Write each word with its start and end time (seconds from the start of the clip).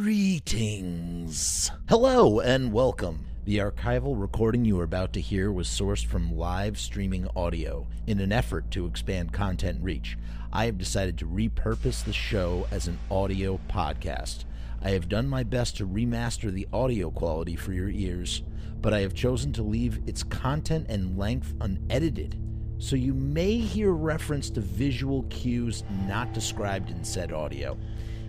Greetings. 0.00 1.72
Hello 1.88 2.38
and 2.38 2.72
welcome. 2.72 3.26
The 3.44 3.58
archival 3.58 4.14
recording 4.18 4.64
you 4.64 4.78
are 4.78 4.84
about 4.84 5.12
to 5.14 5.20
hear 5.20 5.50
was 5.50 5.66
sourced 5.66 6.06
from 6.06 6.38
live 6.38 6.78
streaming 6.78 7.26
audio 7.34 7.88
in 8.06 8.20
an 8.20 8.30
effort 8.30 8.70
to 8.70 8.86
expand 8.86 9.32
content 9.32 9.82
reach. 9.82 10.16
I 10.52 10.66
have 10.66 10.78
decided 10.78 11.18
to 11.18 11.26
repurpose 11.26 12.04
the 12.04 12.12
show 12.12 12.68
as 12.70 12.86
an 12.86 13.00
audio 13.10 13.58
podcast. 13.68 14.44
I 14.80 14.90
have 14.90 15.08
done 15.08 15.26
my 15.26 15.42
best 15.42 15.78
to 15.78 15.88
remaster 15.88 16.52
the 16.52 16.68
audio 16.72 17.10
quality 17.10 17.56
for 17.56 17.72
your 17.72 17.90
ears, 17.90 18.44
but 18.80 18.94
I 18.94 19.00
have 19.00 19.14
chosen 19.14 19.52
to 19.54 19.64
leave 19.64 20.00
its 20.06 20.22
content 20.22 20.86
and 20.88 21.18
length 21.18 21.54
unedited. 21.60 22.40
So 22.78 22.94
you 22.94 23.14
may 23.14 23.56
hear 23.56 23.90
reference 23.90 24.48
to 24.50 24.60
visual 24.60 25.24
cues 25.24 25.82
not 26.06 26.32
described 26.32 26.90
in 26.90 27.02
said 27.02 27.32
audio. 27.32 27.76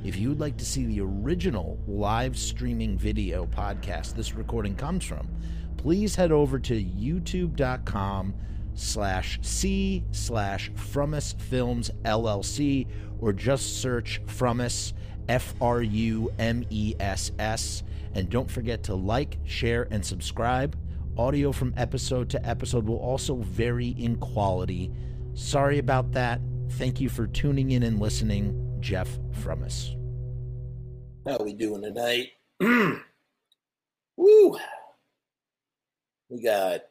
If 0.03 0.17
you 0.17 0.29
would 0.29 0.39
like 0.39 0.55
to 0.57 0.65
see 0.65 0.85
the 0.85 1.01
original 1.01 1.77
live 1.85 2.37
streaming 2.37 2.97
video 2.97 3.45
podcast 3.45 4.15
this 4.15 4.33
recording 4.33 4.75
comes 4.75 5.03
from, 5.03 5.27
please 5.75 6.15
head 6.15 6.31
over 6.31 6.57
to 6.57 6.83
youtube.com 6.83 8.33
slash 8.75 9.39
c 9.41 10.05
slash 10.11 10.71
Frumess 10.71 11.33
Films 11.33 11.91
LLC 12.03 12.87
or 13.19 13.33
just 13.33 13.81
search 13.81 14.21
Frumess 14.25 14.93
F 15.27 15.53
R 15.59 15.81
U 15.81 16.31
M 16.39 16.65
E 16.69 16.95
S 16.99 17.31
S. 17.37 17.83
And 18.15 18.29
don't 18.29 18.49
forget 18.49 18.83
to 18.83 18.95
like, 18.95 19.37
share, 19.43 19.87
and 19.91 20.03
subscribe. 20.03 20.77
Audio 21.17 21.51
from 21.51 21.73
episode 21.75 22.29
to 22.29 22.47
episode 22.47 22.87
will 22.87 22.99
also 22.99 23.35
vary 23.35 23.89
in 23.89 24.15
quality. 24.15 24.91
Sorry 25.33 25.77
about 25.77 26.13
that. 26.13 26.39
Thank 26.71 27.01
you 27.01 27.09
for 27.09 27.27
tuning 27.27 27.71
in 27.71 27.83
and 27.83 27.99
listening. 27.99 28.68
Jeff 28.79 29.09
Frumess. 29.31 29.95
How 31.25 31.37
we 31.43 31.53
doing 31.53 31.81
tonight? 31.81 32.29
Woo! 34.17 34.57
We 36.29 36.41
got 36.43 36.81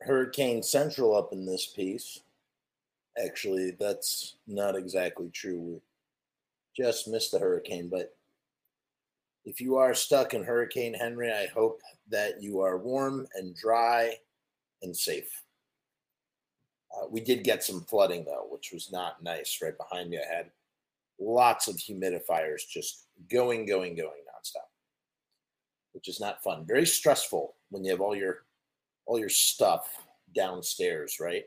Hurricane 0.00 0.62
Central 0.62 1.16
up 1.16 1.32
in 1.32 1.46
this 1.46 1.66
piece. 1.66 2.20
Actually, 3.22 3.72
that's 3.78 4.36
not 4.46 4.76
exactly 4.76 5.30
true. 5.32 5.60
We 5.60 5.80
just 6.76 7.08
missed 7.08 7.32
the 7.32 7.38
hurricane, 7.38 7.88
but 7.88 8.16
if 9.44 9.60
you 9.60 9.76
are 9.76 9.94
stuck 9.94 10.34
in 10.34 10.44
Hurricane 10.44 10.94
Henri, 10.94 11.32
I 11.32 11.46
hope 11.46 11.80
that 12.08 12.42
you 12.42 12.60
are 12.60 12.78
warm 12.78 13.26
and 13.34 13.54
dry 13.56 14.14
and 14.82 14.96
safe. 14.96 15.42
Uh, 16.94 17.06
we 17.08 17.20
did 17.20 17.44
get 17.44 17.62
some 17.62 17.82
flooding 17.82 18.24
though, 18.24 18.46
which 18.50 18.70
was 18.72 18.90
not 18.90 19.22
nice. 19.22 19.58
Right 19.62 19.76
behind 19.76 20.10
me, 20.10 20.18
I 20.18 20.34
had 20.34 20.50
lots 21.20 21.68
of 21.68 21.76
humidifiers 21.76 22.62
just 22.68 23.06
going, 23.30 23.66
going, 23.66 23.94
going 23.94 24.08
nonstop, 24.08 24.68
which 25.92 26.08
is 26.08 26.20
not 26.20 26.42
fun. 26.42 26.64
Very 26.66 26.86
stressful 26.86 27.54
when 27.68 27.84
you 27.84 27.90
have 27.90 28.00
all 28.00 28.16
your 28.16 28.44
all 29.06 29.18
your 29.18 29.28
stuff 29.28 29.88
downstairs, 30.34 31.18
right? 31.20 31.44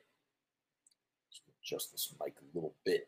Just 1.64 1.92
this 1.92 2.14
mic 2.22 2.36
a 2.40 2.56
little 2.56 2.76
bit. 2.86 3.08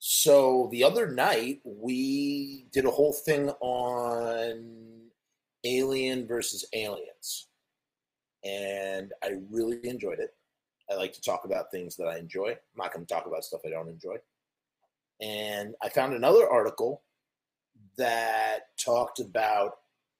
So 0.00 0.68
the 0.72 0.84
other 0.84 1.10
night 1.10 1.60
we 1.64 2.66
did 2.72 2.84
a 2.84 2.90
whole 2.90 3.12
thing 3.12 3.50
on 3.60 5.08
Alien 5.64 6.26
versus 6.26 6.64
Aliens, 6.72 7.48
and 8.44 9.12
I 9.22 9.40
really 9.50 9.80
enjoyed 9.84 10.18
it. 10.20 10.34
I 10.90 10.94
like 10.94 11.12
to 11.12 11.20
talk 11.20 11.44
about 11.44 11.70
things 11.70 11.96
that 11.96 12.06
I 12.06 12.18
enjoy. 12.18 12.50
I'm 12.50 12.56
not 12.76 12.92
going 12.92 13.04
to 13.04 13.12
talk 13.12 13.26
about 13.26 13.44
stuff 13.44 13.60
I 13.66 13.70
don't 13.70 13.88
enjoy. 13.88 14.16
And 15.20 15.74
I 15.82 15.88
found 15.88 16.14
another 16.14 16.48
article 16.48 17.02
that 17.96 18.60
talked 18.82 19.18
about 19.18 19.72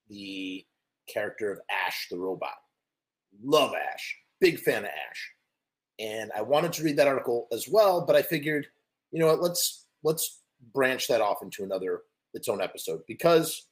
the 0.09 0.65
character 1.09 1.53
of 1.53 1.61
Ash 1.71 2.09
the 2.11 2.19
robot. 2.19 2.57
Love 3.43 3.73
Ash, 3.75 4.17
big 4.41 4.59
fan 4.59 4.85
of 4.85 4.91
Ash. 4.91 5.33
And 5.99 6.31
I 6.37 6.43
wanted 6.43 6.73
to 6.75 6.83
read 6.83 6.97
that 6.97 7.09
article 7.09 7.49
as 7.53 7.69
well, 7.69 8.05
but 8.05 8.17
I 8.17 8.23
figured, 8.23 8.67
you 9.11 9.19
know 9.19 9.27
what, 9.27 9.43
let's 9.43 9.87
let's 10.03 10.41
branch 10.75 11.09
that 11.09 11.21
off 11.21 11.43
into 11.43 11.65
another 11.65 12.03
its 12.35 12.49
own 12.49 12.61
episode 12.61 13.03
because 13.07 13.67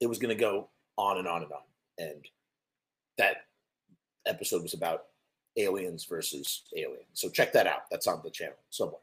it 0.00 0.06
was 0.06 0.18
going 0.18 0.34
to 0.34 0.40
go 0.40 0.68
on 0.98 1.18
and 1.18 1.28
on 1.28 1.42
and 1.42 1.52
on. 1.52 1.60
And 1.98 2.24
that 3.18 3.36
episode 4.26 4.62
was 4.62 4.74
about 4.74 5.04
aliens 5.56 6.04
versus 6.04 6.62
aliens. 6.76 7.06
So 7.12 7.28
check 7.28 7.52
that 7.52 7.66
out. 7.66 7.82
That's 7.90 8.06
on 8.06 8.20
the 8.24 8.30
channel 8.30 8.56
somewhere. 8.70 9.00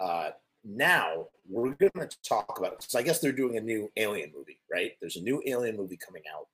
Uh, 0.00 0.30
now 0.64 1.26
we're 1.48 1.74
going 1.74 2.08
to 2.08 2.16
talk 2.26 2.58
about 2.58 2.78
because 2.78 2.94
I 2.94 3.02
guess 3.02 3.20
they're 3.20 3.32
doing 3.32 3.56
a 3.58 3.60
new 3.60 3.90
Alien 3.96 4.32
movie, 4.34 4.60
right? 4.72 4.92
There's 5.00 5.16
a 5.16 5.22
new 5.22 5.42
Alien 5.46 5.76
movie 5.76 5.98
coming 5.98 6.22
out. 6.34 6.48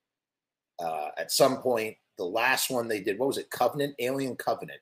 Uh, 0.84 1.10
at 1.16 1.30
some 1.30 1.58
point, 1.58 1.96
the 2.18 2.24
last 2.24 2.70
one 2.70 2.88
they 2.88 3.00
did, 3.00 3.18
what 3.18 3.28
was 3.28 3.38
it? 3.38 3.50
Covenant, 3.50 3.94
Alien 3.98 4.36
Covenant, 4.36 4.80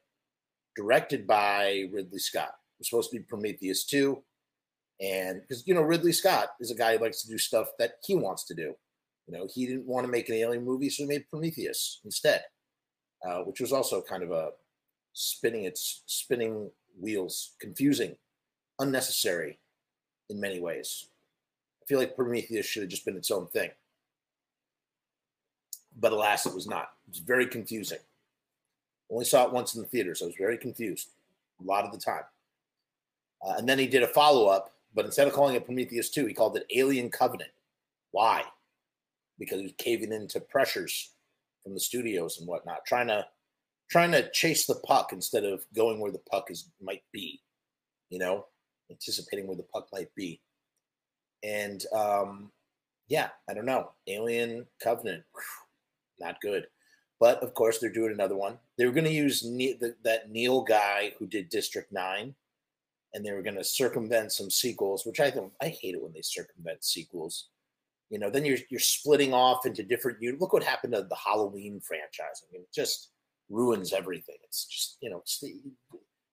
directed 0.76 1.26
by 1.26 1.88
Ridley 1.92 2.18
Scott. 2.18 2.48
It 2.48 2.80
was 2.80 2.88
supposed 2.88 3.10
to 3.10 3.18
be 3.18 3.22
Prometheus 3.24 3.84
2. 3.84 4.22
And 5.00 5.42
because, 5.42 5.66
you 5.66 5.74
know, 5.74 5.82
Ridley 5.82 6.12
Scott 6.12 6.48
is 6.60 6.70
a 6.70 6.74
guy 6.74 6.96
who 6.96 7.04
likes 7.04 7.22
to 7.22 7.28
do 7.28 7.38
stuff 7.38 7.68
that 7.78 7.92
he 8.04 8.14
wants 8.14 8.44
to 8.46 8.54
do. 8.54 8.74
You 9.26 9.36
know, 9.36 9.46
he 9.52 9.66
didn't 9.66 9.86
want 9.86 10.06
to 10.06 10.10
make 10.10 10.28
an 10.28 10.36
alien 10.36 10.64
movie, 10.64 10.88
so 10.88 11.02
he 11.02 11.08
made 11.08 11.28
Prometheus 11.28 12.00
instead, 12.04 12.42
uh, 13.28 13.40
which 13.40 13.60
was 13.60 13.72
also 13.72 14.00
kind 14.00 14.22
of 14.22 14.30
a 14.30 14.50
spinning 15.12 15.64
its 15.64 16.02
spinning 16.06 16.70
wheels, 16.98 17.52
confusing 17.60 18.16
unnecessary 18.78 19.58
in 20.30 20.40
many 20.40 20.60
ways. 20.60 21.08
I 21.82 21.86
feel 21.86 21.98
like 21.98 22.16
Prometheus 22.16 22.66
should 22.66 22.82
have 22.82 22.90
just 22.90 23.04
been 23.04 23.16
its 23.16 23.30
own 23.30 23.46
thing. 23.48 23.70
But 25.98 26.12
alas, 26.12 26.46
it 26.46 26.54
was 26.54 26.68
not. 26.68 26.90
It 27.08 27.12
was 27.12 27.18
very 27.18 27.46
confusing. 27.46 27.98
Only 29.10 29.24
saw 29.24 29.46
it 29.46 29.52
once 29.52 29.74
in 29.74 29.82
the 29.82 29.88
theater, 29.88 30.14
so 30.14 30.26
I 30.26 30.28
was 30.28 30.36
very 30.36 30.58
confused 30.58 31.08
a 31.60 31.64
lot 31.64 31.84
of 31.84 31.92
the 31.92 31.98
time. 31.98 32.24
Uh, 33.42 33.54
and 33.56 33.68
then 33.68 33.78
he 33.78 33.86
did 33.86 34.02
a 34.02 34.08
follow 34.08 34.46
up, 34.46 34.74
but 34.94 35.04
instead 35.04 35.26
of 35.26 35.32
calling 35.32 35.54
it 35.54 35.64
Prometheus 35.64 36.10
2, 36.10 36.26
he 36.26 36.34
called 36.34 36.56
it 36.56 36.66
Alien 36.74 37.10
Covenant. 37.10 37.50
Why? 38.10 38.42
Because 39.38 39.58
he 39.58 39.64
was 39.64 39.74
caving 39.78 40.12
into 40.12 40.40
pressures 40.40 41.12
from 41.62 41.74
the 41.74 41.80
studios 41.80 42.38
and 42.38 42.48
whatnot, 42.48 42.84
trying 42.86 43.08
to 43.08 43.26
trying 43.88 44.12
to 44.12 44.30
chase 44.32 44.66
the 44.66 44.74
puck 44.74 45.12
instead 45.12 45.44
of 45.44 45.64
going 45.74 45.98
where 45.98 46.12
the 46.12 46.20
puck 46.30 46.50
is 46.50 46.68
might 46.80 47.02
be. 47.12 47.40
You 48.10 48.18
know, 48.18 48.46
anticipating 48.90 49.46
where 49.46 49.56
the 49.56 49.62
puck 49.64 49.88
might 49.92 50.14
be. 50.14 50.40
And 51.42 51.84
um, 51.94 52.50
yeah, 53.08 53.28
I 53.48 53.54
don't 53.54 53.66
know. 53.66 53.92
Alien 54.06 54.66
Covenant, 54.82 55.24
whew, 55.32 56.26
not 56.26 56.40
good. 56.40 56.66
But 57.20 57.42
of 57.42 57.54
course, 57.54 57.78
they're 57.78 57.90
doing 57.90 58.12
another 58.12 58.36
one. 58.36 58.58
They 58.76 58.86
were 58.86 58.92
going 58.92 59.04
to 59.04 59.10
use 59.10 59.44
ne- 59.44 59.74
the, 59.74 59.96
that 60.04 60.30
Neill 60.30 60.62
guy 60.62 61.14
who 61.18 61.26
did 61.26 61.48
District 61.48 61.92
Nine, 61.92 62.34
and 63.12 63.24
they 63.24 63.32
were 63.32 63.42
going 63.42 63.56
to 63.56 63.64
circumvent 63.64 64.32
some 64.32 64.50
sequels, 64.50 65.04
which 65.04 65.18
I 65.18 65.30
think 65.30 65.52
I 65.60 65.68
hate 65.68 65.94
it 65.94 66.02
when 66.02 66.12
they 66.12 66.22
circumvent 66.22 66.84
sequels. 66.84 67.48
You 68.10 68.18
know, 68.18 68.30
then 68.30 68.44
you're 68.44 68.58
you're 68.70 68.80
splitting 68.80 69.34
off 69.34 69.66
into 69.66 69.82
different. 69.82 70.22
You 70.22 70.36
look 70.38 70.52
what 70.52 70.62
happened 70.62 70.94
to 70.94 71.02
the 71.02 71.16
Halloween 71.16 71.80
franchise. 71.80 72.42
I 72.42 72.52
mean, 72.52 72.62
it 72.62 72.72
just 72.72 73.10
ruins 73.50 73.92
everything. 73.92 74.36
It's 74.44 74.66
just 74.66 74.98
you 75.00 75.10
know, 75.10 75.22
stay, 75.24 75.54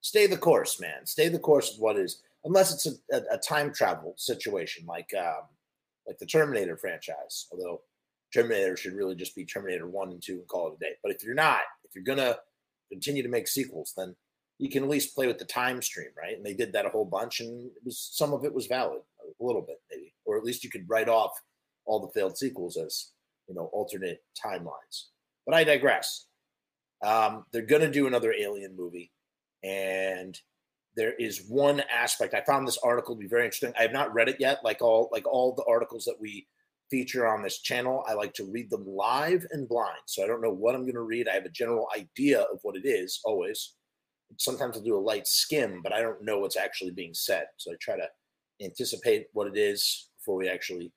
stay 0.02 0.28
the 0.28 0.38
course, 0.38 0.80
man. 0.80 1.06
Stay 1.06 1.30
the 1.30 1.40
course 1.40 1.74
of 1.74 1.80
what 1.80 1.98
is 1.98 2.22
unless 2.46 2.72
it's 2.74 2.86
a, 2.86 3.16
a, 3.16 3.36
a 3.36 3.38
time 3.38 3.74
travel 3.74 4.14
situation 4.18 4.86
like 4.86 5.10
um, 5.18 5.44
like 6.08 6.18
the 6.20 6.26
Terminator 6.26 6.78
franchise. 6.78 7.48
Although 7.52 7.82
Terminator 8.34 8.78
should 8.78 8.94
really 8.94 9.16
just 9.16 9.36
be 9.36 9.46
Terminator 9.46 9.88
One 9.88 10.12
and 10.12 10.22
Two 10.24 10.34
and 10.34 10.48
call 10.48 10.68
it 10.70 10.76
a 10.76 10.80
day. 10.80 10.92
But 11.04 11.12
if 11.12 11.24
you're 11.24 11.36
not, 11.36 11.62
if 11.84 11.96
you're 11.96 12.04
gonna 12.04 12.38
continue 12.92 13.24
to 13.24 13.30
make 13.30 13.48
sequels, 13.48 13.94
then 13.98 14.16
you 14.58 14.70
can 14.70 14.84
at 14.84 14.90
least 14.90 15.16
play 15.16 15.28
with 15.28 15.38
the 15.38 15.46
time 15.46 15.82
stream, 15.82 16.10
right? 16.18 16.38
And 16.38 16.46
they 16.46 16.54
did 16.54 16.72
that 16.74 16.86
a 16.86 16.90
whole 16.90 17.06
bunch, 17.06 17.42
and 17.42 17.70
was 17.84 18.10
some 18.14 18.32
of 18.32 18.46
it 18.46 18.54
was 18.54 18.68
valid, 18.68 19.02
a 19.22 19.44
little 19.44 19.62
bit 19.62 19.82
maybe, 19.92 20.14
or 20.26 20.38
at 20.38 20.44
least 20.44 20.64
you 20.64 20.70
could 20.70 20.88
write 20.88 21.10
off 21.10 21.32
all 21.86 22.00
the 22.00 22.12
failed 22.20 22.38
sequels 22.38 22.78
as 22.78 23.12
you 23.48 23.56
know 23.56 23.70
alternate 23.74 24.24
timelines. 24.44 25.08
But 25.46 25.56
I 25.56 25.64
digress. 25.64 26.28
Um, 27.04 27.46
they're 27.52 27.62
gonna 27.62 27.92
do 27.92 28.08
another 28.08 28.34
Alien 28.34 28.76
movie, 28.76 29.12
and 29.64 30.40
there 30.96 31.14
is 31.14 31.46
one 31.48 31.82
aspect. 31.92 32.34
I 32.34 32.42
found 32.42 32.68
this 32.68 32.78
article 32.78 33.16
to 33.16 33.20
be 33.20 33.28
very 33.28 33.44
interesting. 33.44 33.74
I 33.78 33.84
have 33.84 33.92
not 33.92 34.14
read 34.14 34.30
it 34.30 34.38
yet 34.40 34.60
like 34.64 34.82
all 34.82 35.10
like 35.12 35.28
all 35.28 35.54
the 35.54 35.66
articles 35.66 36.06
that 36.06 36.20
we 36.20 36.48
feature 36.90 37.28
on 37.28 37.42
this 37.42 37.60
channel. 37.62 38.04
I 38.08 38.14
like 38.14 38.34
to 38.36 38.46
read 38.46 38.70
them 38.70 38.86
live 38.88 39.46
and 39.52 39.68
blind 39.68 40.00
so 40.06 40.24
i 40.24 40.28
don't 40.28 40.42
know 40.42 40.54
what 40.54 40.76
i'm 40.76 40.84
going 40.84 40.94
to 40.96 41.02
read. 41.02 41.28
I 41.28 41.34
have 41.34 41.46
a 41.46 41.50
general 41.50 41.88
idea 41.96 42.42
of 42.42 42.60
what 42.64 42.76
it 42.76 42.86
is 42.88 43.20
always. 43.26 43.74
Sometimes 44.38 44.76
i'll 44.76 44.84
do 44.84 44.98
a 44.98 45.00
light 45.00 45.28
skim 45.28 45.82
but 45.84 45.94
i 45.94 46.02
don't 46.02 46.24
know 46.24 46.40
what's 46.40 46.58
actually 46.58 46.92
being 46.92 47.14
said 47.14 47.46
so 47.58 47.72
i 47.72 47.76
try 47.80 47.96
to 47.96 48.08
anticipate 48.64 49.28
what 49.34 49.48
it 49.48 49.58
is 49.58 50.10
before 50.18 50.36
we 50.36 50.50
actually 50.50 50.92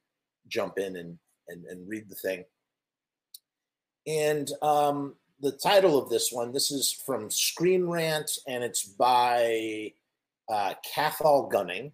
jump 0.48 0.78
in 0.78 0.96
and 0.96 1.18
and, 1.48 1.64
and 1.66 1.88
read 1.88 2.08
the 2.08 2.14
thing. 2.14 2.44
And 4.06 4.50
um 4.62 5.14
the 5.40 5.52
title 5.52 5.98
of 5.98 6.10
this 6.10 6.30
one. 6.32 6.52
This 6.52 6.70
is 6.70 6.92
from 6.92 7.30
Screen 7.30 7.86
Rant, 7.86 8.30
and 8.46 8.64
it's 8.64 8.84
by 8.84 9.92
uh, 10.48 10.74
Cathal 10.94 11.48
Gunning, 11.48 11.92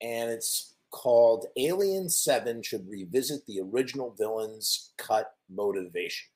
and 0.00 0.30
it's 0.30 0.74
called 0.90 1.46
Alien 1.56 2.08
7 2.08 2.62
should 2.62 2.88
revisit 2.88 3.46
the 3.46 3.60
original 3.60 4.14
villain's 4.18 4.92
cut 4.98 5.34
motivation. 5.48 6.28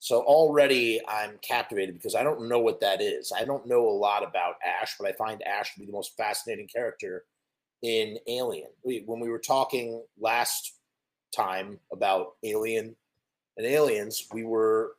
So 0.00 0.20
already 0.22 1.00
I'm 1.08 1.38
captivated 1.42 1.94
because 1.94 2.14
I 2.14 2.22
don't 2.22 2.48
know 2.48 2.60
what 2.60 2.80
that 2.80 3.00
is. 3.00 3.32
I 3.36 3.44
don't 3.44 3.66
know 3.66 3.88
a 3.88 3.90
lot 3.90 4.22
about 4.22 4.56
Ash, 4.64 4.94
but 4.98 5.08
I 5.08 5.12
find 5.12 5.42
Ash 5.42 5.74
to 5.74 5.80
be 5.80 5.86
the 5.86 5.92
most 5.92 6.16
fascinating 6.16 6.68
character 6.68 7.24
in 7.82 8.18
Alien. 8.28 8.68
When 8.82 9.20
we 9.20 9.28
were 9.28 9.40
talking 9.40 10.02
last 10.20 10.74
time 11.34 11.78
about 11.92 12.34
Alien 12.44 12.94
and 13.56 13.66
Aliens, 13.66 14.28
we 14.32 14.44
were 14.44 14.92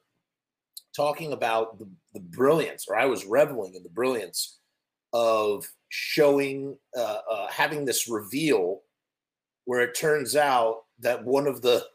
talking 1.00 1.32
about 1.32 1.80
the, 1.80 1.88
the 2.14 2.20
brilliance, 2.20 2.86
or 2.90 2.98
I 2.98 3.06
was 3.06 3.26
reveling 3.26 3.74
in 3.74 3.84
the 3.84 3.90
brilliance 3.90 4.60
of 5.14 5.66
showing, 5.88 6.78
uh, 6.98 7.20
uh, 7.32 7.48
having 7.50 7.86
this 7.86 8.10
reveal 8.10 8.82
where 9.64 9.80
it 9.80 9.96
turns 9.96 10.36
out 10.36 10.82
that 11.00 11.24
one 11.24 11.48
of 11.48 11.62
the 11.62 11.86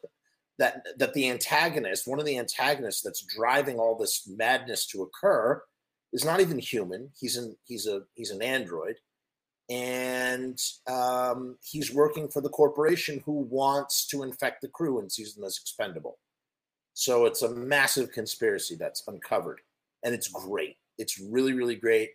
that 0.58 0.86
that 0.98 1.12
the 1.12 1.28
antagonist, 1.28 2.08
one 2.08 2.18
of 2.18 2.24
the 2.24 2.38
antagonists 2.38 3.02
that's 3.02 3.26
driving 3.36 3.78
all 3.78 3.94
this 3.98 4.26
madness 4.26 4.86
to 4.86 5.02
occur, 5.02 5.60
is 6.14 6.24
not 6.24 6.40
even 6.40 6.58
human. 6.58 7.10
He's 7.20 7.36
an 7.36 7.56
he's 7.64 7.86
a 7.86 8.02
he's 8.14 8.30
an 8.30 8.40
android, 8.40 8.96
and 9.68 10.58
um, 10.86 11.58
he's 11.62 11.92
working 11.92 12.28
for 12.28 12.40
the 12.40 12.48
corporation 12.48 13.20
who 13.26 13.40
wants 13.50 14.06
to 14.08 14.22
infect 14.22 14.62
the 14.62 14.68
crew 14.68 15.00
and 15.00 15.12
sees 15.12 15.34
them 15.34 15.44
as 15.44 15.58
expendable. 15.60 16.16
So 16.94 17.26
it's 17.26 17.42
a 17.42 17.54
massive 17.54 18.12
conspiracy 18.12 18.76
that's 18.76 19.02
uncovered, 19.08 19.60
and 20.04 20.14
it's 20.14 20.28
great. 20.28 20.76
It's 20.96 21.20
really 21.20 21.52
really 21.52 21.74
great, 21.74 22.10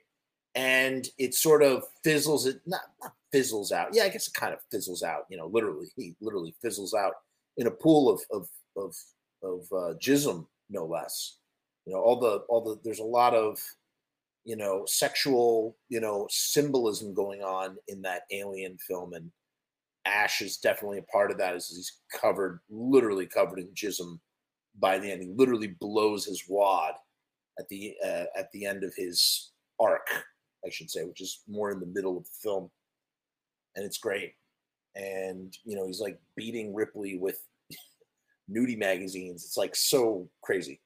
and 0.56 1.08
it 1.18 1.36
sort 1.36 1.62
of 1.64 1.84
fizzles 2.04 2.46
it 2.46 2.62
not, 2.66 2.82
not 3.02 3.14
fizzles 3.32 3.74
out. 3.74 3.90
Yeah, 3.94 4.04
I 4.04 4.10
guess 4.10 4.28
it 4.28 4.34
kind 4.34 4.54
of 4.54 4.60
fizzles 4.72 5.04
out. 5.04 5.26
You 5.30 5.38
know, 5.38 5.48
literally, 5.48 5.92
he 5.98 6.16
literally 6.22 6.56
fizzles 6.62 6.94
out 6.94 7.14
in 7.58 7.68
a 7.68 7.72
pool 7.72 8.10
of 8.10 8.22
of 8.32 8.48
of 8.78 8.96
of 9.44 9.62
uh, 9.72 9.94
jism, 10.00 10.48
no 10.70 10.86
less. 10.86 11.38
You 11.86 11.94
know, 11.94 12.00
all 12.00 12.20
the 12.20 12.38
all 12.48 12.64
the 12.64 12.80
there's 12.84 13.00
a 13.00 13.04
lot 13.04 13.34
of 13.34 13.60
you 14.46 14.56
know 14.56 14.86
sexual 14.88 15.76
you 15.90 16.00
know 16.00 16.26
symbolism 16.30 17.14
going 17.14 17.42
on 17.42 17.76
in 17.90 18.02
that 18.04 18.22
alien 18.32 18.78
film, 18.78 19.12
and 19.12 19.30
Ash 20.06 20.42
is 20.42 20.56
definitely 20.56 21.00
a 21.00 21.12
part 21.12 21.32
of 21.32 21.38
that. 21.38 21.54
As 21.54 21.68
he's 21.68 22.00
covered, 22.18 22.62
literally 22.70 23.26
covered 23.26 23.60
in 23.60 23.68
jism 23.74 24.20
by 24.78 25.00
the 25.00 25.12
end. 25.12 25.24
He 25.24 25.30
literally 25.36 25.76
blows 25.80 26.26
his 26.26 26.44
wad 26.48 26.94
at 27.60 27.68
the 27.70 27.96
uh, 28.04 28.26
at 28.38 28.52
the 28.52 28.66
end 28.66 28.84
of 28.84 28.94
his 28.96 29.52
arc, 29.80 30.08
I 30.66 30.70
should 30.70 30.90
say, 30.90 31.04
which 31.04 31.22
is 31.22 31.42
more 31.48 31.72
in 31.72 31.80
the 31.80 31.86
middle 31.86 32.18
of 32.18 32.24
the 32.24 32.30
film, 32.42 32.70
and 33.76 33.86
it's 33.86 33.98
great. 33.98 34.34
And 34.96 35.56
you 35.66 35.76
know, 35.76 35.86
he's 35.86 36.02
like 36.02 36.20
beating 36.36 36.74
Ripley 36.74 37.18
with 37.18 37.44
nudie 38.52 38.78
magazines. 38.78 39.44
It's 39.46 39.58
like 39.58 39.76
so 39.76 40.30
crazy. 40.42 40.82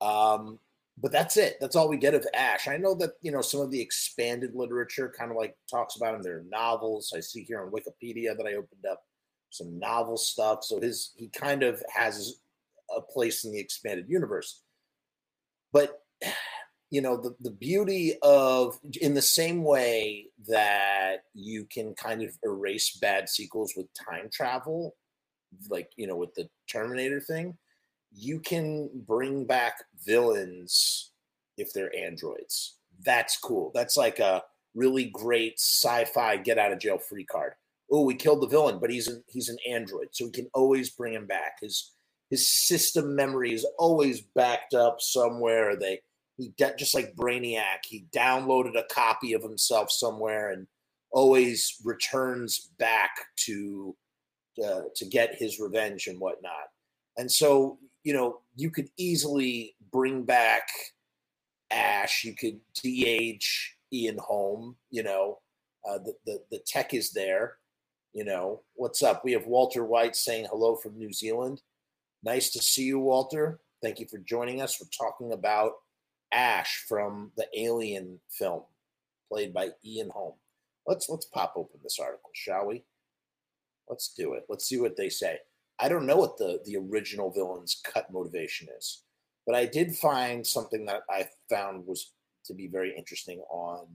Um, 0.00 0.58
but 0.98 1.12
that's 1.12 1.36
it. 1.36 1.56
That's 1.60 1.74
all 1.74 1.88
we 1.88 1.96
get 1.96 2.14
of 2.14 2.26
Ash. 2.34 2.68
I 2.68 2.76
know 2.76 2.94
that 2.96 3.12
you 3.22 3.32
know 3.32 3.42
some 3.42 3.60
of 3.60 3.70
the 3.70 3.80
expanded 3.80 4.54
literature 4.54 5.12
kind 5.16 5.30
of 5.30 5.36
like 5.36 5.56
talks 5.70 5.96
about. 5.96 6.22
There 6.22 6.38
are 6.38 6.44
novels 6.48 7.12
I 7.16 7.20
see 7.20 7.42
here 7.42 7.62
on 7.62 7.72
Wikipedia 7.72 8.36
that 8.36 8.46
I 8.46 8.54
opened 8.54 8.86
up 8.90 9.02
some 9.50 9.78
novel 9.78 10.16
stuff. 10.16 10.64
So 10.64 10.80
his 10.80 11.12
he 11.16 11.28
kind 11.28 11.62
of 11.62 11.82
has 11.94 12.41
a 12.96 13.00
place 13.00 13.44
in 13.44 13.52
the 13.52 13.60
expanded 13.60 14.06
universe. 14.08 14.62
But 15.72 16.00
you 16.90 17.00
know 17.00 17.16
the 17.16 17.34
the 17.40 17.50
beauty 17.50 18.16
of 18.22 18.78
in 19.00 19.14
the 19.14 19.22
same 19.22 19.64
way 19.64 20.26
that 20.46 21.24
you 21.32 21.64
can 21.64 21.94
kind 21.94 22.22
of 22.22 22.36
erase 22.44 22.98
bad 23.00 23.30
sequels 23.30 23.72
with 23.74 23.86
time 23.94 24.28
travel 24.30 24.94
like 25.68 25.90
you 25.96 26.06
know 26.06 26.16
with 26.16 26.34
the 26.34 26.48
Terminator 26.70 27.20
thing, 27.20 27.56
you 28.12 28.40
can 28.40 28.90
bring 29.06 29.44
back 29.44 29.84
villains 30.04 31.12
if 31.58 31.72
they're 31.72 31.94
androids. 31.96 32.78
That's 33.04 33.36
cool. 33.36 33.70
That's 33.74 33.96
like 33.96 34.18
a 34.18 34.42
really 34.74 35.06
great 35.06 35.58
sci-fi 35.58 36.36
get 36.38 36.58
out 36.58 36.72
of 36.72 36.78
jail 36.78 36.98
free 36.98 37.24
card. 37.24 37.52
Oh, 37.90 38.04
we 38.04 38.14
killed 38.14 38.40
the 38.42 38.48
villain, 38.48 38.78
but 38.78 38.90
he's 38.90 39.08
an 39.08 39.22
he's 39.26 39.48
an 39.48 39.58
android, 39.68 40.08
so 40.12 40.26
we 40.26 40.30
can 40.30 40.48
always 40.54 40.90
bring 40.90 41.14
him 41.14 41.26
back. 41.26 41.58
His 41.60 41.92
his 42.32 42.48
system 42.48 43.14
memory 43.14 43.52
is 43.52 43.66
always 43.78 44.22
backed 44.22 44.72
up 44.72 45.02
somewhere. 45.02 45.76
They 45.76 46.00
he 46.38 46.54
de- 46.56 46.74
just 46.78 46.94
like 46.94 47.14
Brainiac, 47.14 47.84
he 47.84 48.06
downloaded 48.10 48.74
a 48.74 48.86
copy 48.90 49.34
of 49.34 49.42
himself 49.42 49.92
somewhere 49.92 50.50
and 50.50 50.66
always 51.10 51.76
returns 51.84 52.70
back 52.78 53.10
to 53.44 53.94
uh, 54.64 54.80
to 54.96 55.04
get 55.04 55.34
his 55.34 55.60
revenge 55.60 56.06
and 56.06 56.18
whatnot. 56.18 56.68
And 57.18 57.30
so, 57.30 57.78
you 58.02 58.14
know, 58.14 58.40
you 58.56 58.70
could 58.70 58.88
easily 58.96 59.76
bring 59.92 60.22
back 60.22 60.68
Ash. 61.70 62.24
You 62.24 62.34
could 62.34 62.60
de-age 62.82 63.76
Ian 63.92 64.16
Holm. 64.16 64.76
You 64.90 65.02
know, 65.02 65.40
uh, 65.86 65.98
the, 65.98 66.14
the 66.24 66.42
the 66.50 66.58
tech 66.66 66.94
is 66.94 67.10
there. 67.10 67.58
You 68.14 68.24
know, 68.24 68.62
what's 68.72 69.02
up? 69.02 69.22
We 69.22 69.32
have 69.32 69.46
Walter 69.46 69.84
White 69.84 70.16
saying 70.16 70.46
hello 70.48 70.76
from 70.76 70.96
New 70.96 71.12
Zealand. 71.12 71.60
Nice 72.24 72.50
to 72.50 72.62
see 72.62 72.84
you, 72.84 73.00
Walter. 73.00 73.60
Thank 73.82 73.98
you 73.98 74.06
for 74.06 74.18
joining 74.18 74.62
us. 74.62 74.80
We're 74.80 74.88
talking 74.96 75.32
about 75.32 75.72
Ash 76.32 76.84
from 76.88 77.32
the 77.36 77.46
Alien 77.56 78.20
film, 78.30 78.62
played 79.28 79.52
by 79.52 79.70
Ian 79.84 80.10
Holm. 80.10 80.34
Let's 80.86 81.08
let's 81.08 81.26
pop 81.26 81.54
open 81.56 81.80
this 81.82 81.98
article, 81.98 82.30
shall 82.32 82.66
we? 82.66 82.84
Let's 83.88 84.12
do 84.16 84.34
it. 84.34 84.44
Let's 84.48 84.66
see 84.66 84.78
what 84.78 84.96
they 84.96 85.08
say. 85.08 85.38
I 85.80 85.88
don't 85.88 86.06
know 86.06 86.16
what 86.16 86.38
the 86.38 86.60
the 86.64 86.76
original 86.76 87.32
villain's 87.32 87.80
cut 87.84 88.12
motivation 88.12 88.68
is, 88.78 89.02
but 89.44 89.56
I 89.56 89.66
did 89.66 89.96
find 89.96 90.46
something 90.46 90.86
that 90.86 91.02
I 91.10 91.28
found 91.50 91.86
was 91.86 92.12
to 92.46 92.54
be 92.54 92.68
very 92.68 92.96
interesting 92.96 93.40
on 93.50 93.86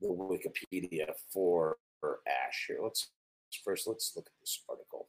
the 0.00 0.08
Wikipedia 0.08 1.12
for, 1.32 1.76
Ash. 2.02 2.66
Here, 2.66 2.78
let's 2.82 3.10
first 3.64 3.86
let's 3.86 4.12
look 4.16 4.26
at 4.26 4.40
this 4.40 4.62
article. 4.68 5.08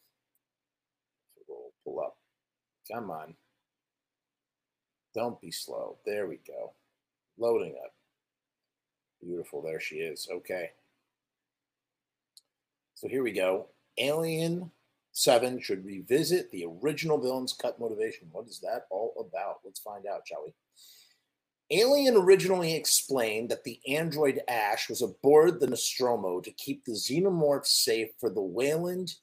We'll 1.47 1.71
pull 1.83 1.99
up. 1.99 2.17
Come 2.91 3.11
on. 3.11 3.35
Don't 5.13 5.39
be 5.41 5.51
slow. 5.51 5.97
There 6.05 6.27
we 6.27 6.39
go. 6.47 6.73
Loading 7.37 7.75
up. 7.83 7.93
Beautiful. 9.21 9.61
There 9.61 9.79
she 9.79 9.95
is. 9.95 10.27
Okay. 10.31 10.71
So 12.95 13.07
here 13.07 13.23
we 13.23 13.31
go. 13.31 13.67
Alien 13.97 14.71
7 15.11 15.59
should 15.59 15.85
revisit 15.85 16.51
the 16.51 16.65
original 16.65 17.17
villain's 17.17 17.53
cut 17.53 17.79
motivation. 17.79 18.27
What 18.31 18.47
is 18.47 18.59
that 18.59 18.85
all 18.89 19.13
about? 19.19 19.59
Let's 19.63 19.79
find 19.79 20.05
out, 20.05 20.21
shall 20.25 20.43
we? 20.45 20.53
Alien 21.71 22.15
originally 22.15 22.73
explained 22.73 23.49
that 23.49 23.63
the 23.63 23.79
android 23.87 24.41
Ash 24.47 24.89
was 24.89 25.01
aboard 25.01 25.59
the 25.59 25.67
Nostromo 25.67 26.39
to 26.41 26.51
keep 26.51 26.83
the 26.83 26.93
xenomorphs 26.93 27.67
safe 27.67 28.09
for 28.19 28.29
the 28.29 28.41
Weyland 28.41 29.13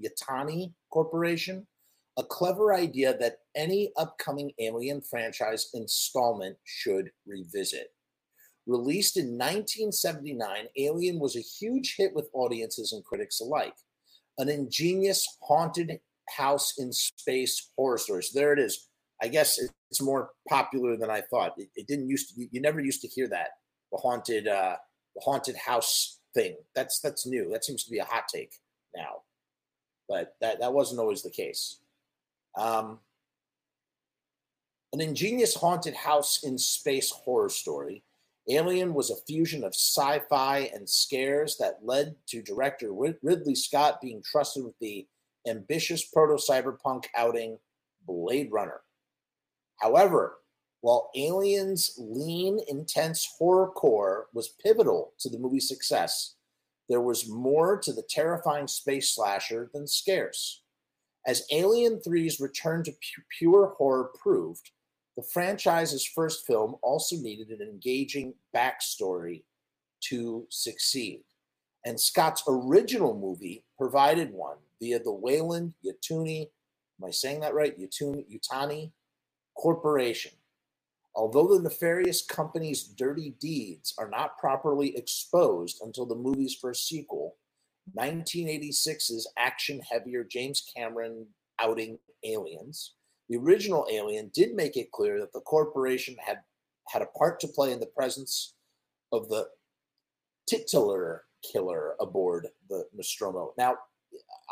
Yutani 0.00 0.72
Corporation, 0.90 1.66
a 2.16 2.22
clever 2.22 2.74
idea 2.74 3.16
that 3.18 3.38
any 3.56 3.92
upcoming 3.96 4.52
Alien 4.60 5.00
franchise 5.00 5.70
installment 5.74 6.56
should 6.64 7.10
revisit. 7.26 7.88
Released 8.66 9.16
in 9.16 9.36
1979, 9.36 10.66
Alien 10.78 11.18
was 11.18 11.36
a 11.36 11.40
huge 11.40 11.96
hit 11.98 12.14
with 12.14 12.30
audiences 12.32 12.92
and 12.92 13.04
critics 13.04 13.40
alike 13.40 13.74
an 14.38 14.48
ingenious 14.48 15.26
haunted 15.42 16.00
house 16.28 16.74
in 16.78 16.92
space 16.92 17.70
horror 17.76 17.98
story. 17.98 18.22
So 18.22 18.38
there 18.38 18.52
it 18.52 18.58
is. 18.58 18.88
I 19.22 19.28
guess 19.28 19.58
it's 19.90 20.02
more 20.02 20.30
popular 20.48 20.96
than 20.96 21.10
I 21.10 21.22
thought. 21.22 21.52
It, 21.56 21.68
it 21.76 21.86
didn't 21.86 22.08
used 22.08 22.34
to. 22.34 22.46
You 22.50 22.60
never 22.60 22.80
used 22.80 23.00
to 23.02 23.08
hear 23.08 23.28
that 23.28 23.48
the 23.92 23.98
haunted, 23.98 24.48
uh, 24.48 24.76
the 25.14 25.20
haunted 25.20 25.56
house 25.56 26.18
thing. 26.34 26.56
That's 26.74 27.00
that's 27.00 27.26
new. 27.26 27.48
That 27.50 27.64
seems 27.64 27.84
to 27.84 27.90
be 27.90 27.98
a 27.98 28.04
hot 28.04 28.24
take 28.32 28.54
now, 28.96 29.22
but 30.08 30.34
that 30.40 30.60
that 30.60 30.72
wasn't 30.72 31.00
always 31.00 31.22
the 31.22 31.30
case. 31.30 31.80
Um, 32.56 33.00
an 34.92 35.00
ingenious 35.00 35.54
haunted 35.54 35.94
house 35.94 36.44
in 36.44 36.56
space 36.56 37.10
horror 37.10 37.48
story 37.48 38.04
Alien 38.48 38.92
was 38.92 39.10
a 39.10 39.16
fusion 39.26 39.64
of 39.64 39.74
sci 39.74 40.20
fi 40.28 40.70
and 40.74 40.88
scares 40.88 41.56
that 41.56 41.78
led 41.82 42.14
to 42.26 42.42
director 42.42 42.92
Ridley 42.92 43.54
Scott 43.54 44.00
being 44.02 44.22
trusted 44.22 44.64
with 44.64 44.78
the 44.80 45.06
ambitious 45.46 46.04
proto 46.04 46.34
cyberpunk 46.34 47.06
outing 47.16 47.58
Blade 48.06 48.52
Runner. 48.52 48.82
However, 49.80 50.38
while 50.82 51.10
Alien's 51.16 51.94
lean, 51.98 52.60
intense 52.68 53.26
horror 53.38 53.68
core 53.68 54.26
was 54.34 54.54
pivotal 54.62 55.14
to 55.20 55.30
the 55.30 55.38
movie's 55.38 55.68
success, 55.68 56.34
there 56.90 57.00
was 57.00 57.26
more 57.26 57.78
to 57.78 57.94
the 57.94 58.02
terrifying 58.02 58.68
space 58.68 59.14
slasher 59.14 59.70
than 59.72 59.86
scares. 59.86 60.63
As 61.26 61.46
Alien 61.50 62.00
3's 62.06 62.40
return 62.40 62.82
to 62.84 62.92
pu- 62.92 63.22
pure 63.38 63.74
horror 63.78 64.10
proved, 64.20 64.70
the 65.16 65.22
franchise's 65.22 66.04
first 66.04 66.46
film 66.46 66.76
also 66.82 67.16
needed 67.16 67.48
an 67.48 67.62
engaging 67.62 68.34
backstory 68.54 69.44
to 70.08 70.46
succeed. 70.50 71.22
And 71.84 72.00
Scott's 72.00 72.42
original 72.48 73.18
movie 73.18 73.64
provided 73.78 74.32
one 74.32 74.56
via 74.80 74.98
the 74.98 75.12
Weyland 75.12 75.74
Yutani, 75.84 76.48
am 77.00 77.08
I 77.08 77.10
saying 77.10 77.40
that 77.40 77.54
right? 77.54 77.78
Yutani, 77.78 78.24
Yutani 78.30 78.92
Corporation. 79.54 80.32
Although 81.14 81.54
the 81.54 81.62
nefarious 81.62 82.24
company's 82.24 82.82
dirty 82.82 83.36
deeds 83.38 83.94
are 83.98 84.10
not 84.10 84.36
properly 84.36 84.96
exposed 84.96 85.80
until 85.82 86.06
the 86.06 86.16
movie's 86.16 86.56
first 86.60 86.88
sequel, 86.88 87.36
1986's 87.96 89.28
action 89.36 89.80
heavier 89.80 90.24
James 90.24 90.64
Cameron 90.74 91.26
outing 91.60 91.98
Aliens, 92.24 92.94
the 93.28 93.36
original 93.36 93.86
Alien 93.90 94.30
did 94.34 94.54
make 94.54 94.76
it 94.76 94.92
clear 94.92 95.20
that 95.20 95.32
the 95.32 95.40
corporation 95.40 96.16
had 96.24 96.38
had 96.88 97.02
a 97.02 97.18
part 97.18 97.40
to 97.40 97.48
play 97.48 97.72
in 97.72 97.80
the 97.80 97.86
presence 97.86 98.54
of 99.12 99.28
the 99.28 99.48
titular 100.46 101.24
killer 101.42 101.94
aboard 102.00 102.48
the 102.68 102.84
Nostromo. 102.94 103.54
Now, 103.56 103.76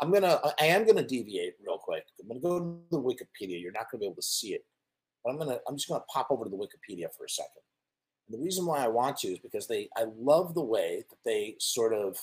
I'm 0.01 0.11
gonna, 0.11 0.39
I 0.59 0.65
am 0.65 0.85
gonna 0.85 1.05
deviate 1.05 1.53
real 1.63 1.77
quick. 1.77 2.05
I'm 2.19 2.27
gonna 2.27 2.39
go 2.39 2.59
to 2.59 2.79
the 2.91 3.01
Wikipedia. 3.01 3.61
You're 3.61 3.71
not 3.71 3.89
gonna 3.91 3.99
be 3.99 4.05
able 4.05 4.15
to 4.15 4.21
see 4.21 4.53
it, 4.53 4.65
but 5.23 5.31
I'm 5.31 5.37
gonna, 5.37 5.59
I'm 5.67 5.77
just 5.77 5.87
gonna 5.87 6.03
pop 6.11 6.27
over 6.31 6.43
to 6.43 6.49
the 6.49 6.57
Wikipedia 6.57 7.07
for 7.15 7.25
a 7.25 7.29
second. 7.29 7.61
And 8.27 8.37
the 8.37 8.43
reason 8.43 8.65
why 8.65 8.83
I 8.83 8.87
want 8.87 9.17
to 9.17 9.29
is 9.29 9.39
because 9.39 9.67
they, 9.67 9.89
I 9.95 10.05
love 10.17 10.55
the 10.55 10.63
way 10.63 11.05
that 11.09 11.17
they 11.25 11.55
sort 11.59 11.93
of, 11.93 12.17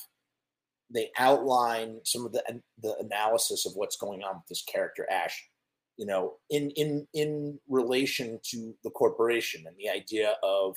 they 0.93 1.11
outline 1.19 2.01
some 2.05 2.27
of 2.27 2.33
the 2.33 2.43
the 2.83 2.97
analysis 2.99 3.67
of 3.67 3.73
what's 3.75 3.97
going 3.97 4.23
on 4.23 4.37
with 4.37 4.47
this 4.49 4.65
character 4.65 5.07
Ash 5.11 5.51
you 6.01 6.07
know, 6.07 6.37
in 6.49 6.71
in 6.77 7.07
in 7.13 7.59
relation 7.69 8.41
to 8.43 8.75
the 8.83 8.91
corporation 8.91 9.65
and 9.67 9.77
the 9.77 9.91
idea 9.91 10.35
of 10.43 10.75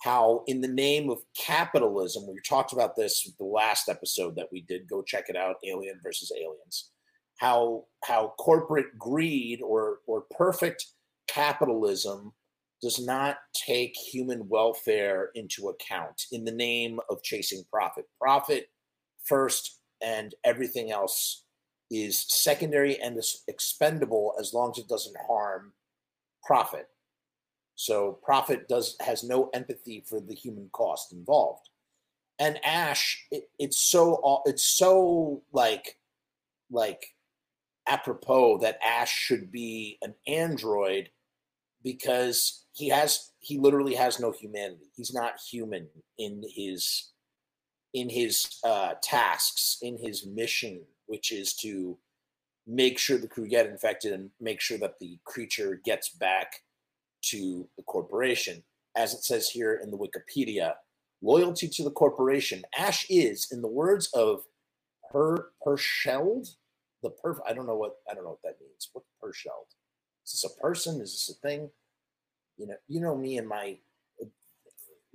how, 0.00 0.44
in 0.46 0.60
the 0.60 0.68
name 0.68 1.10
of 1.10 1.18
capitalism, 1.36 2.24
we 2.28 2.38
talked 2.48 2.72
about 2.72 2.94
this 2.94 3.28
the 3.36 3.44
last 3.44 3.88
episode 3.88 4.36
that 4.36 4.46
we 4.52 4.60
did. 4.60 4.88
Go 4.88 5.02
check 5.02 5.24
it 5.28 5.34
out, 5.34 5.56
Alien 5.66 5.98
versus 6.04 6.30
Aliens. 6.40 6.92
How 7.38 7.86
how 8.04 8.34
corporate 8.38 8.96
greed 8.96 9.60
or 9.60 9.98
or 10.06 10.24
perfect 10.38 10.86
capitalism 11.26 12.32
does 12.80 13.04
not 13.04 13.38
take 13.54 13.96
human 13.96 14.48
welfare 14.48 15.30
into 15.34 15.68
account 15.68 16.26
in 16.30 16.44
the 16.44 16.52
name 16.52 17.00
of 17.10 17.24
chasing 17.24 17.64
profit. 17.72 18.04
Profit 18.20 18.68
first, 19.24 19.80
and 20.02 20.34
everything 20.44 20.90
else 20.90 21.44
is 21.90 22.24
secondary 22.28 23.00
and 23.00 23.18
is 23.18 23.42
expendable 23.48 24.34
as 24.38 24.52
long 24.54 24.70
as 24.70 24.78
it 24.78 24.88
doesn't 24.88 25.16
harm 25.26 25.72
profit. 26.44 26.88
So 27.76 28.18
profit 28.22 28.68
does 28.68 28.96
has 29.00 29.24
no 29.24 29.50
empathy 29.52 30.04
for 30.06 30.20
the 30.20 30.34
human 30.34 30.68
cost 30.72 31.12
involved. 31.12 31.68
And 32.38 32.64
Ash, 32.64 33.24
it, 33.30 33.48
it's 33.58 33.78
so 33.78 34.42
it's 34.46 34.64
so 34.64 35.42
like 35.52 35.98
like 36.70 37.06
apropos 37.86 38.58
that 38.58 38.78
Ash 38.84 39.12
should 39.12 39.50
be 39.52 39.98
an 40.02 40.14
android 40.26 41.10
because 41.82 42.64
he 42.72 42.88
has 42.88 43.30
he 43.40 43.58
literally 43.58 43.94
has 43.94 44.20
no 44.20 44.32
humanity. 44.32 44.90
He's 44.96 45.12
not 45.12 45.40
human 45.40 45.88
in 46.18 46.42
his 46.48 47.10
in 47.94 48.10
his 48.10 48.58
uh, 48.64 48.94
tasks, 49.02 49.78
in 49.80 49.96
his 49.96 50.26
mission, 50.26 50.82
which 51.06 51.32
is 51.32 51.54
to 51.54 51.96
make 52.66 52.98
sure 52.98 53.18
the 53.18 53.28
crew 53.28 53.48
get 53.48 53.66
infected 53.66 54.12
and 54.12 54.30
make 54.40 54.60
sure 54.60 54.78
that 54.78 54.98
the 54.98 55.18
creature 55.24 55.80
gets 55.84 56.10
back 56.10 56.60
to 57.22 57.68
the 57.76 57.82
corporation. 57.84 58.62
As 58.96 59.14
it 59.14 59.24
says 59.24 59.48
here 59.48 59.80
in 59.82 59.90
the 59.90 59.98
Wikipedia, 59.98 60.74
loyalty 61.22 61.68
to 61.68 61.82
the 61.82 61.90
corporation. 61.90 62.62
Ash 62.76 63.06
is, 63.08 63.48
in 63.50 63.62
the 63.62 63.68
words 63.68 64.08
of 64.14 64.42
her 65.12 65.48
Persheld, 65.64 66.48
the 67.02 67.10
perf. 67.24 67.38
I 67.48 67.52
don't 67.52 67.66
know 67.66 67.76
what 67.76 67.96
I 68.10 68.14
don't 68.14 68.24
know 68.24 68.30
what 68.30 68.42
that 68.42 68.60
means. 68.60 68.88
What 68.92 69.04
Persheld? 69.20 69.66
Is 70.26 70.32
this 70.32 70.44
a 70.44 70.60
person? 70.60 71.00
Is 71.00 71.12
this 71.12 71.36
a 71.36 71.46
thing? 71.46 71.70
You 72.56 72.68
know, 72.68 72.74
you 72.88 73.00
know 73.00 73.16
me 73.16 73.36
and 73.38 73.48
my 73.48 73.78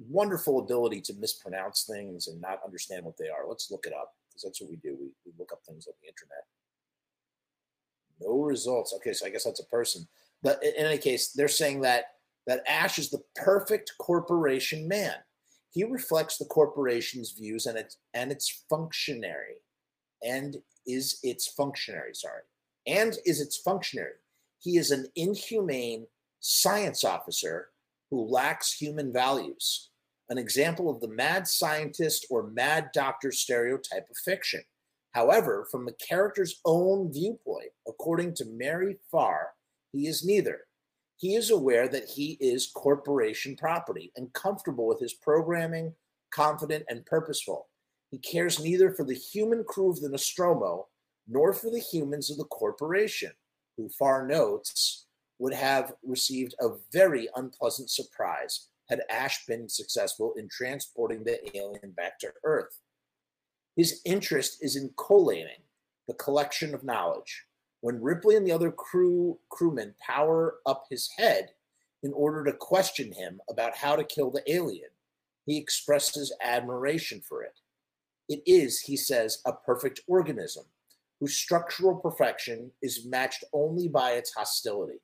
wonderful 0.08 0.60
ability 0.60 1.01
to 1.01 1.13
mispronounce 1.15 1.84
things 1.84 2.27
and 2.27 2.39
not 2.39 2.60
understand 2.65 3.06
what 3.06 3.18
they 3.18 3.27
are. 3.27 3.48
Let's 3.48 3.70
look 3.72 3.86
it 3.86 3.94
up 3.94 4.13
because 4.29 4.44
that's 4.44 4.62
what 4.62 4.70
we 4.70 4.77
do. 4.77 4.98
We, 5.00 5.08
we 5.25 5.34
look 5.38 5.51
up 5.51 5.62
things 5.68 5.88
on 5.88 5.94
the 6.01 6.08
internet. 6.08 6.46
No 8.22 8.41
results. 8.44 8.94
Okay, 8.96 9.13
so 9.13 9.25
I 9.25 9.29
guess 9.29 9.44
that's 9.44 9.60
a 9.60 9.65
person. 9.65 10.08
But 10.41 10.63
in 10.63 10.74
any 10.86 10.98
case, 10.98 11.32
they're 11.32 11.48
saying 11.48 11.82
that 11.82 12.06
that 12.48 12.63
Ash 12.68 12.98
is 12.98 13.10
the 13.10 13.24
perfect 13.36 13.94
corporation 14.00 14.88
man. 14.88 15.15
He 15.72 15.84
reflects 15.84 16.38
the 16.38 16.46
corporation's 16.46 17.32
views 17.32 17.65
and 17.65 17.77
its 17.77 17.98
and 18.13 18.32
its 18.32 18.65
functionary, 18.70 19.58
and 20.24 20.58
is 20.88 21.20
its 21.24 21.48
functionary. 21.48 22.13
Sorry, 22.13 22.41
and 22.88 23.18
is 23.25 23.39
its 23.41 23.58
functionary. 23.58 24.15
He 24.60 24.77
is 24.77 24.91
an 24.91 25.08
inhumane 25.15 26.08
science 26.39 27.03
officer 27.03 27.70
who 28.10 28.27
lacks 28.27 28.74
human 28.74 29.13
values 29.13 29.88
an 30.29 30.38
example 30.38 30.89
of 30.89 31.00
the 31.01 31.07
mad 31.07 31.48
scientist 31.48 32.27
or 32.29 32.51
mad 32.51 32.89
doctor 32.93 33.31
stereotype 33.31 34.07
of 34.09 34.17
fiction. 34.24 34.62
However, 35.12 35.67
from 35.71 35.86
the 35.86 35.95
character's 36.07 36.62
own 36.65 37.12
viewpoint, 37.12 37.71
according 37.88 38.36
to 38.36 38.45
Mary 38.45 38.98
Farr, 39.09 39.50
he 39.91 40.07
is 40.07 40.24
neither. 40.24 40.62
He 41.17 41.36
is 41.36 41.50
aware 41.50 41.88
that 41.88 42.07
he 42.07 42.38
is 42.39 42.71
corporation 42.74 43.55
property 43.55 44.12
and 44.15 44.31
comfortable 44.33 44.88
with 44.88 45.00
his 45.00 45.13
programming, 45.13 45.93
confident 46.31 46.86
and 46.89 47.05
purposeful. 47.05 47.67
He 48.12 48.19
cares 48.19 48.59
neither 48.59 48.91
for 48.91 49.03
the 49.03 49.15
human 49.15 49.63
crew 49.63 49.89
of 49.89 50.00
the 50.00 50.09
Nostromo 50.09 50.88
nor 51.27 51.53
for 51.53 51.69
the 51.69 51.79
humans 51.79 52.31
of 52.31 52.38
the 52.38 52.45
corporation, 52.45 53.31
who 53.77 53.89
Farr 53.89 54.27
notes 54.27 55.07
would 55.39 55.53
have 55.53 55.93
received 56.03 56.55
a 56.59 56.69
very 56.93 57.29
unpleasant 57.36 57.89
surprise 57.89 58.69
had 58.89 59.01
Ash 59.10 59.46
been 59.46 59.69
successful 59.69 60.34
in 60.36 60.50
transporting 60.50 61.24
the 61.24 61.39
alien 61.55 61.91
back 61.91 62.19
to 62.19 62.34
Earth. 62.43 62.79
His 63.75 64.01
interest 64.05 64.58
is 64.62 64.75
in 64.75 64.91
collating, 64.98 65.63
the 66.08 66.13
collection 66.15 66.74
of 66.74 66.84
knowledge. 66.84 67.46
When 67.81 68.01
Ripley 68.01 68.36
and 68.36 68.46
the 68.46 68.51
other 68.51 68.72
crew 68.72 69.39
crewmen 69.50 69.96
power 70.05 70.55
up 70.65 70.86
his 70.89 71.10
head 71.17 71.50
in 72.03 72.12
order 72.13 72.43
to 72.43 72.53
question 72.53 73.12
him 73.13 73.39
about 73.50 73.77
how 73.77 73.96
to 73.96 74.03
kill 74.03 74.31
the 74.31 74.43
alien, 74.51 74.89
he 75.46 75.58
expresses 75.58 76.36
admiration 76.41 77.22
for 77.22 77.43
it. 77.43 77.60
It 78.27 78.41
is, 78.46 78.81
he 78.81 78.98
says, 78.98 79.41
a 79.46 79.53
perfect 79.53 80.01
organism 80.08 80.65
whose 81.19 81.36
structural 81.36 81.96
perfection 81.96 82.72
is 82.81 83.05
matched 83.05 83.43
only 83.53 83.88
by 83.88 84.12
its 84.12 84.34
hostility. 84.34 85.01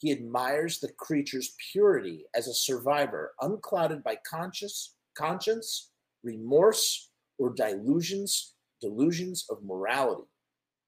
He 0.00 0.12
admires 0.12 0.78
the 0.78 0.92
creature's 0.96 1.54
purity 1.72 2.24
as 2.34 2.48
a 2.48 2.54
survivor, 2.54 3.32
unclouded 3.40 4.02
by 4.02 4.16
conscious 4.28 4.94
conscience, 5.16 5.90
remorse, 6.22 7.10
or 7.38 7.50
delusions, 7.50 8.54
delusions 8.80 9.46
of 9.50 9.62
morality. 9.62 10.24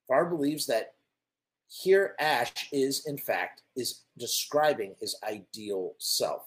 Farr 0.09 0.27
believes 0.27 0.67
that 0.67 0.95
here 1.69 2.15
Ash 2.21 2.53
is, 2.73 3.07
in 3.07 3.19
fact, 3.19 3.63
is 3.77 4.03
describing 4.19 4.95
his 4.99 5.17
ideal 5.25 5.95
self. 5.99 6.43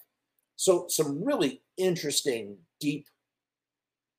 So 0.56 0.88
some 0.88 1.24
really 1.24 1.62
interesting, 1.78 2.58
deep 2.80 3.08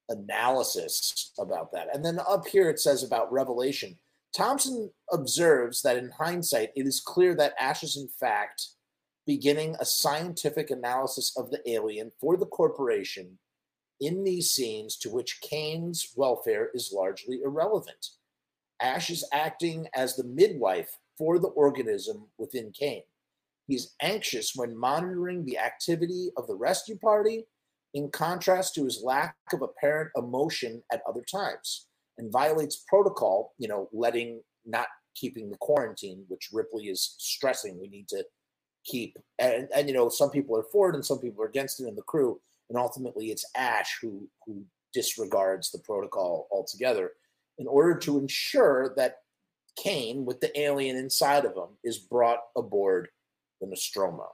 analysis 0.08 1.32
about 1.38 1.72
that. 1.72 1.94
And 1.94 2.04
then 2.04 2.20
up 2.28 2.46
here 2.46 2.70
it 2.70 2.78
says 2.78 3.02
about 3.02 3.32
revelation. 3.32 3.96
Thompson 4.34 4.90
observes 5.12 5.82
that 5.82 5.96
in 5.96 6.10
hindsight, 6.10 6.70
it 6.76 6.86
is 6.86 7.00
clear 7.00 7.34
that 7.36 7.54
Ash 7.58 7.82
is 7.82 7.96
in 7.96 8.08
fact 8.08 8.68
beginning 9.26 9.76
a 9.80 9.84
scientific 9.84 10.70
analysis 10.70 11.32
of 11.36 11.50
the 11.50 11.68
alien 11.68 12.12
for 12.20 12.36
the 12.36 12.46
corporation 12.46 13.38
in 14.00 14.24
these 14.24 14.50
scenes 14.50 14.96
to 14.98 15.10
which 15.10 15.40
Kane's 15.40 16.12
welfare 16.16 16.70
is 16.74 16.92
largely 16.94 17.40
irrelevant. 17.42 18.10
Ash 18.80 19.10
is 19.10 19.28
acting 19.32 19.88
as 19.94 20.16
the 20.16 20.24
midwife 20.24 20.98
for 21.16 21.38
the 21.38 21.48
organism 21.48 22.28
within 22.38 22.72
Kane. 22.72 23.04
He's 23.66 23.94
anxious 24.00 24.52
when 24.54 24.76
monitoring 24.76 25.44
the 25.44 25.58
activity 25.58 26.30
of 26.36 26.46
the 26.46 26.54
rescue 26.54 26.98
party, 26.98 27.46
in 27.94 28.10
contrast 28.10 28.74
to 28.74 28.84
his 28.84 29.02
lack 29.02 29.36
of 29.54 29.62
apparent 29.62 30.10
emotion 30.16 30.82
at 30.92 31.02
other 31.08 31.22
times 31.22 31.86
and 32.18 32.32
violates 32.32 32.84
protocol, 32.88 33.54
you 33.58 33.68
know, 33.68 33.88
letting 33.92 34.40
not 34.64 34.88
keeping 35.14 35.50
the 35.50 35.56
quarantine, 35.58 36.24
which 36.28 36.50
Ripley 36.52 36.84
is 36.84 37.16
stressing 37.18 37.78
we 37.80 37.88
need 37.88 38.08
to 38.08 38.24
keep. 38.84 39.18
And, 39.38 39.68
and 39.74 39.88
you 39.88 39.94
know, 39.94 40.08
some 40.08 40.30
people 40.30 40.56
are 40.56 40.66
for 40.72 40.90
it 40.90 40.94
and 40.94 41.04
some 41.04 41.18
people 41.18 41.42
are 41.42 41.48
against 41.48 41.80
it 41.80 41.88
in 41.88 41.96
the 41.96 42.02
crew. 42.02 42.40
And 42.68 42.78
ultimately, 42.78 43.26
it's 43.26 43.44
Ash 43.56 43.98
who 44.00 44.28
who 44.44 44.64
disregards 44.92 45.70
the 45.70 45.78
protocol 45.78 46.48
altogether 46.50 47.12
in 47.58 47.66
order 47.66 47.94
to 47.98 48.18
ensure 48.18 48.94
that 48.96 49.18
Kane, 49.76 50.24
with 50.24 50.40
the 50.40 50.58
alien 50.58 50.96
inside 50.96 51.44
of 51.44 51.54
him, 51.54 51.76
is 51.84 51.98
brought 51.98 52.40
aboard 52.56 53.08
the 53.60 53.66
Nostromo. 53.66 54.28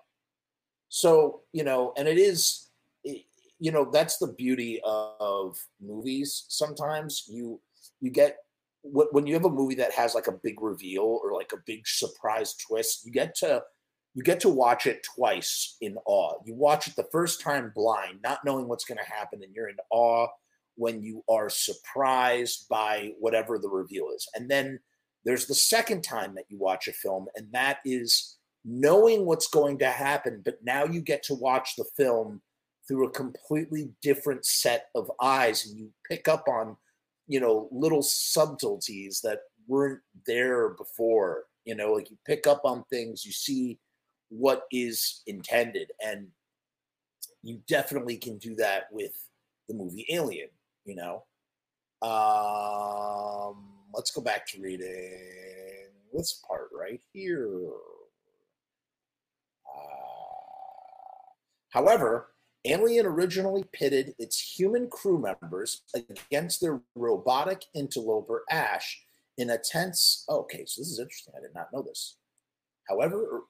So 0.88 1.42
you 1.52 1.64
know, 1.64 1.92
and 1.96 2.08
it 2.08 2.18
is 2.18 2.68
you 3.04 3.70
know 3.70 3.90
that's 3.90 4.16
the 4.16 4.28
beauty 4.28 4.80
of 4.84 5.58
movies. 5.80 6.46
Sometimes 6.48 7.24
you 7.28 7.60
you 8.02 8.11
get 8.11 8.37
when 8.85 9.26
you 9.26 9.35
have 9.35 9.44
a 9.44 9.50
movie 9.50 9.76
that 9.76 9.92
has 9.92 10.14
like 10.14 10.26
a 10.26 10.38
big 10.42 10.61
reveal 10.61 11.21
or 11.23 11.32
like 11.32 11.52
a 11.52 11.62
big 11.64 11.87
surprise 11.87 12.54
twist, 12.56 13.06
you 13.06 13.12
get 13.12 13.35
to 13.37 13.62
you 14.14 14.23
get 14.23 14.40
to 14.40 14.50
watch 14.50 14.87
it 14.87 15.02
twice 15.14 15.76
in 15.80 15.97
awe. 16.04 16.35
You 16.44 16.54
watch 16.54 16.87
it 16.87 16.97
the 16.97 17.09
first 17.11 17.40
time 17.40 17.73
blind, 17.75 18.18
not 18.23 18.44
knowing 18.44 18.68
what's 18.68 18.85
going 18.85 18.99
to 18.99 19.11
happen, 19.11 19.40
and 19.42 19.54
you're 19.54 19.71
in 19.71 19.76
awe 19.90 20.26
when 20.75 21.02
you 21.02 21.23
are 21.30 21.49
surprised 21.49 22.68
by 22.68 23.12
whatever 23.21 23.59
the 23.59 23.68
reveal 23.68 24.09
is. 24.14 24.28
And 24.35 24.50
then 24.50 24.80
there's 25.25 25.47
the 25.47 25.54
second 25.54 26.02
time 26.02 26.35
that 26.35 26.44
you 26.49 26.59
watch 26.59 26.88
a 26.88 26.92
film, 26.92 27.26
and 27.37 27.47
that 27.52 27.78
is 27.85 28.37
knowing 28.64 29.25
what's 29.25 29.49
going 29.49 29.78
to 29.78 29.88
happen, 29.88 30.42
but 30.44 30.59
now 30.62 30.85
you 30.85 31.00
get 31.00 31.23
to 31.25 31.35
watch 31.35 31.76
the 31.76 31.85
film 31.97 32.42
through 32.87 33.06
a 33.06 33.11
completely 33.12 33.92
different 34.02 34.44
set 34.44 34.87
of 34.94 35.11
eyes, 35.21 35.66
and 35.66 35.78
you 35.78 35.90
pick 36.11 36.28
up 36.28 36.49
on, 36.49 36.76
you 37.26 37.41
know, 37.41 37.69
little 37.71 38.02
subtleties 38.02 39.21
that 39.23 39.41
weren't 39.67 40.00
there 40.26 40.71
before. 40.71 41.45
You 41.64 41.76
know, 41.76 41.93
like 41.93 42.11
you 42.11 42.19
pick 42.26 42.47
up 42.47 42.62
on 42.64 42.85
things, 42.91 43.25
you 43.25 43.33
see 43.33 43.79
what 44.29 44.64
is 44.73 45.23
intended. 45.26 45.93
And 46.05 46.29
you 47.43 47.61
definitely 47.69 48.17
can 48.17 48.38
do 48.38 48.55
that 48.57 48.85
with 48.91 49.12
the 49.69 49.75
movie 49.75 50.07
Alien, 50.11 50.49
you 50.85 50.97
know. 50.97 51.25
Um, 52.07 53.69
let's 53.95 54.11
go 54.11 54.21
back 54.21 54.47
to 54.49 54.61
reading 54.61 55.91
this 56.12 56.41
part 56.47 56.69
right 56.76 57.00
here. 57.12 57.71
Uh, 59.67 61.31
however, 61.71 62.31
Alien 62.64 63.07
originally 63.07 63.64
pitted 63.73 64.14
its 64.19 64.38
human 64.38 64.88
crew 64.88 65.19
members 65.19 65.83
against 65.95 66.61
their 66.61 66.81
robotic 66.95 67.64
interloper 67.75 68.45
Ash 68.50 69.02
in 69.37 69.50
a 69.50 69.59
tense. 69.59 70.25
Okay, 70.28 70.64
so 70.66 70.81
this 70.81 70.88
is 70.88 71.00
interesting. 71.00 71.35
I 71.37 71.40
did 71.40 71.54
not 71.54 71.73
know 71.73 71.83
this. 71.83 72.16
However, 72.88 73.42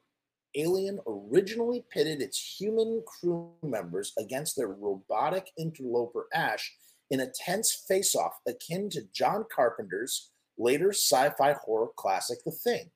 Alien 0.54 0.98
originally 1.06 1.84
pitted 1.90 2.22
its 2.22 2.58
human 2.58 3.02
crew 3.06 3.52
members 3.62 4.12
against 4.18 4.56
their 4.56 4.68
robotic 4.68 5.50
interloper 5.58 6.26
Ash 6.32 6.74
in 7.10 7.20
a 7.20 7.30
tense 7.30 7.84
face 7.86 8.14
off 8.14 8.40
akin 8.48 8.88
to 8.90 9.02
John 9.12 9.44
Carpenter's 9.54 10.30
later 10.58 10.90
sci 10.90 11.30
fi 11.36 11.52
horror 11.52 11.88
classic, 11.96 12.38
The 12.44 12.50
Thing. 12.50 12.90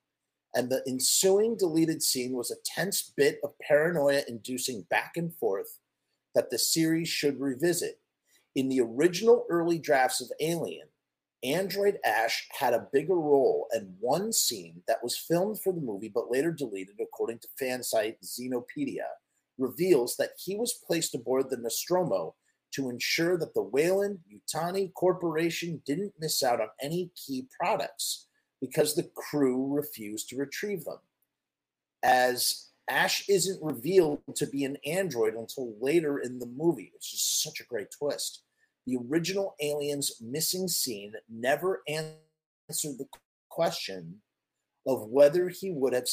And 0.54 0.70
the 0.70 0.82
ensuing 0.86 1.56
deleted 1.58 2.02
scene 2.02 2.32
was 2.32 2.50
a 2.50 2.56
tense 2.64 3.12
bit 3.14 3.38
of 3.44 3.52
paranoia 3.60 4.22
inducing 4.26 4.86
back 4.88 5.12
and 5.16 5.34
forth 5.34 5.78
that 6.36 6.50
the 6.50 6.58
series 6.58 7.08
should 7.08 7.40
revisit. 7.40 7.98
In 8.54 8.68
the 8.68 8.80
original 8.80 9.44
early 9.50 9.78
drafts 9.78 10.20
of 10.20 10.30
Alien, 10.40 10.86
Android 11.42 11.98
Ash 12.04 12.46
had 12.58 12.74
a 12.74 12.86
bigger 12.92 13.16
role 13.16 13.66
and 13.72 13.94
one 13.98 14.32
scene 14.32 14.82
that 14.86 15.02
was 15.02 15.18
filmed 15.18 15.60
for 15.60 15.72
the 15.72 15.80
movie 15.80 16.10
but 16.14 16.30
later 16.30 16.52
deleted, 16.52 16.96
according 17.00 17.38
to 17.40 17.48
fan 17.58 17.82
site 17.82 18.18
Xenopedia, 18.22 19.06
reveals 19.58 20.16
that 20.16 20.30
he 20.38 20.56
was 20.56 20.80
placed 20.86 21.14
aboard 21.14 21.50
the 21.50 21.56
Nostromo 21.56 22.34
to 22.74 22.90
ensure 22.90 23.38
that 23.38 23.54
the 23.54 23.62
Weyland-Yutani 23.62 24.92
Corporation 24.92 25.82
didn't 25.86 26.12
miss 26.18 26.42
out 26.42 26.60
on 26.60 26.68
any 26.82 27.10
key 27.16 27.46
products 27.58 28.26
because 28.60 28.94
the 28.94 29.10
crew 29.14 29.74
refused 29.74 30.28
to 30.28 30.36
retrieve 30.36 30.84
them. 30.84 30.98
As 32.02 32.68
Ash 32.88 33.28
isn't 33.28 33.62
revealed 33.62 34.22
to 34.36 34.46
be 34.46 34.64
an 34.64 34.76
android 34.86 35.34
until 35.34 35.74
later 35.80 36.18
in 36.18 36.38
the 36.38 36.46
movie, 36.46 36.90
which 36.94 37.12
is 37.12 37.22
such 37.22 37.60
a 37.60 37.66
great 37.66 37.88
twist 37.90 38.42
the 38.86 38.98
original 39.10 39.56
Aliens 39.60 40.12
missing 40.20 40.68
scene 40.68 41.12
never 41.28 41.82
answered 41.88 42.98
the 42.98 43.08
question 43.50 44.22
of 44.86 45.08
whether 45.08 45.48
he 45.48 45.72
would 45.72 45.92
have 45.92 46.06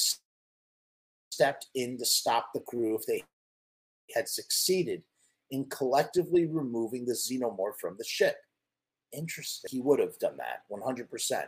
stepped 1.31 1.67
in 1.75 1.97
to 1.99 2.05
stop 2.05 2.47
the 2.53 2.59
crew 2.59 2.95
if 2.95 3.05
they 3.05 3.23
had 4.15 4.27
succeeded 4.27 5.03
in 5.51 5.65
collectively 5.69 6.47
removing 6.47 7.05
the 7.05 7.13
xenomorph 7.13 7.77
from 7.79 7.95
the 7.97 8.03
ship. 8.03 8.37
Interesting. 9.11 9.69
He 9.69 9.79
would 9.79 9.99
have 9.99 10.17
done 10.17 10.37
that 10.37 10.63
100%. 10.71 11.43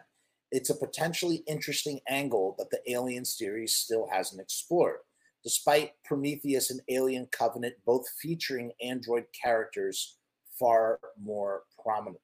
It's 0.51 0.69
a 0.69 0.75
potentially 0.75 1.43
interesting 1.47 1.99
angle 2.07 2.55
that 2.59 2.69
the 2.69 2.79
Alien 2.91 3.25
series 3.25 3.75
still 3.75 4.07
hasn't 4.11 4.39
explored, 4.39 4.97
despite 5.45 5.91
Prometheus 6.03 6.71
and 6.71 6.81
Alien 6.89 7.27
Covenant 7.31 7.75
both 7.85 8.03
featuring 8.19 8.71
android 8.81 9.25
characters 9.39 10.17
far 10.59 10.99
more 11.23 11.61
prominently. 11.81 12.19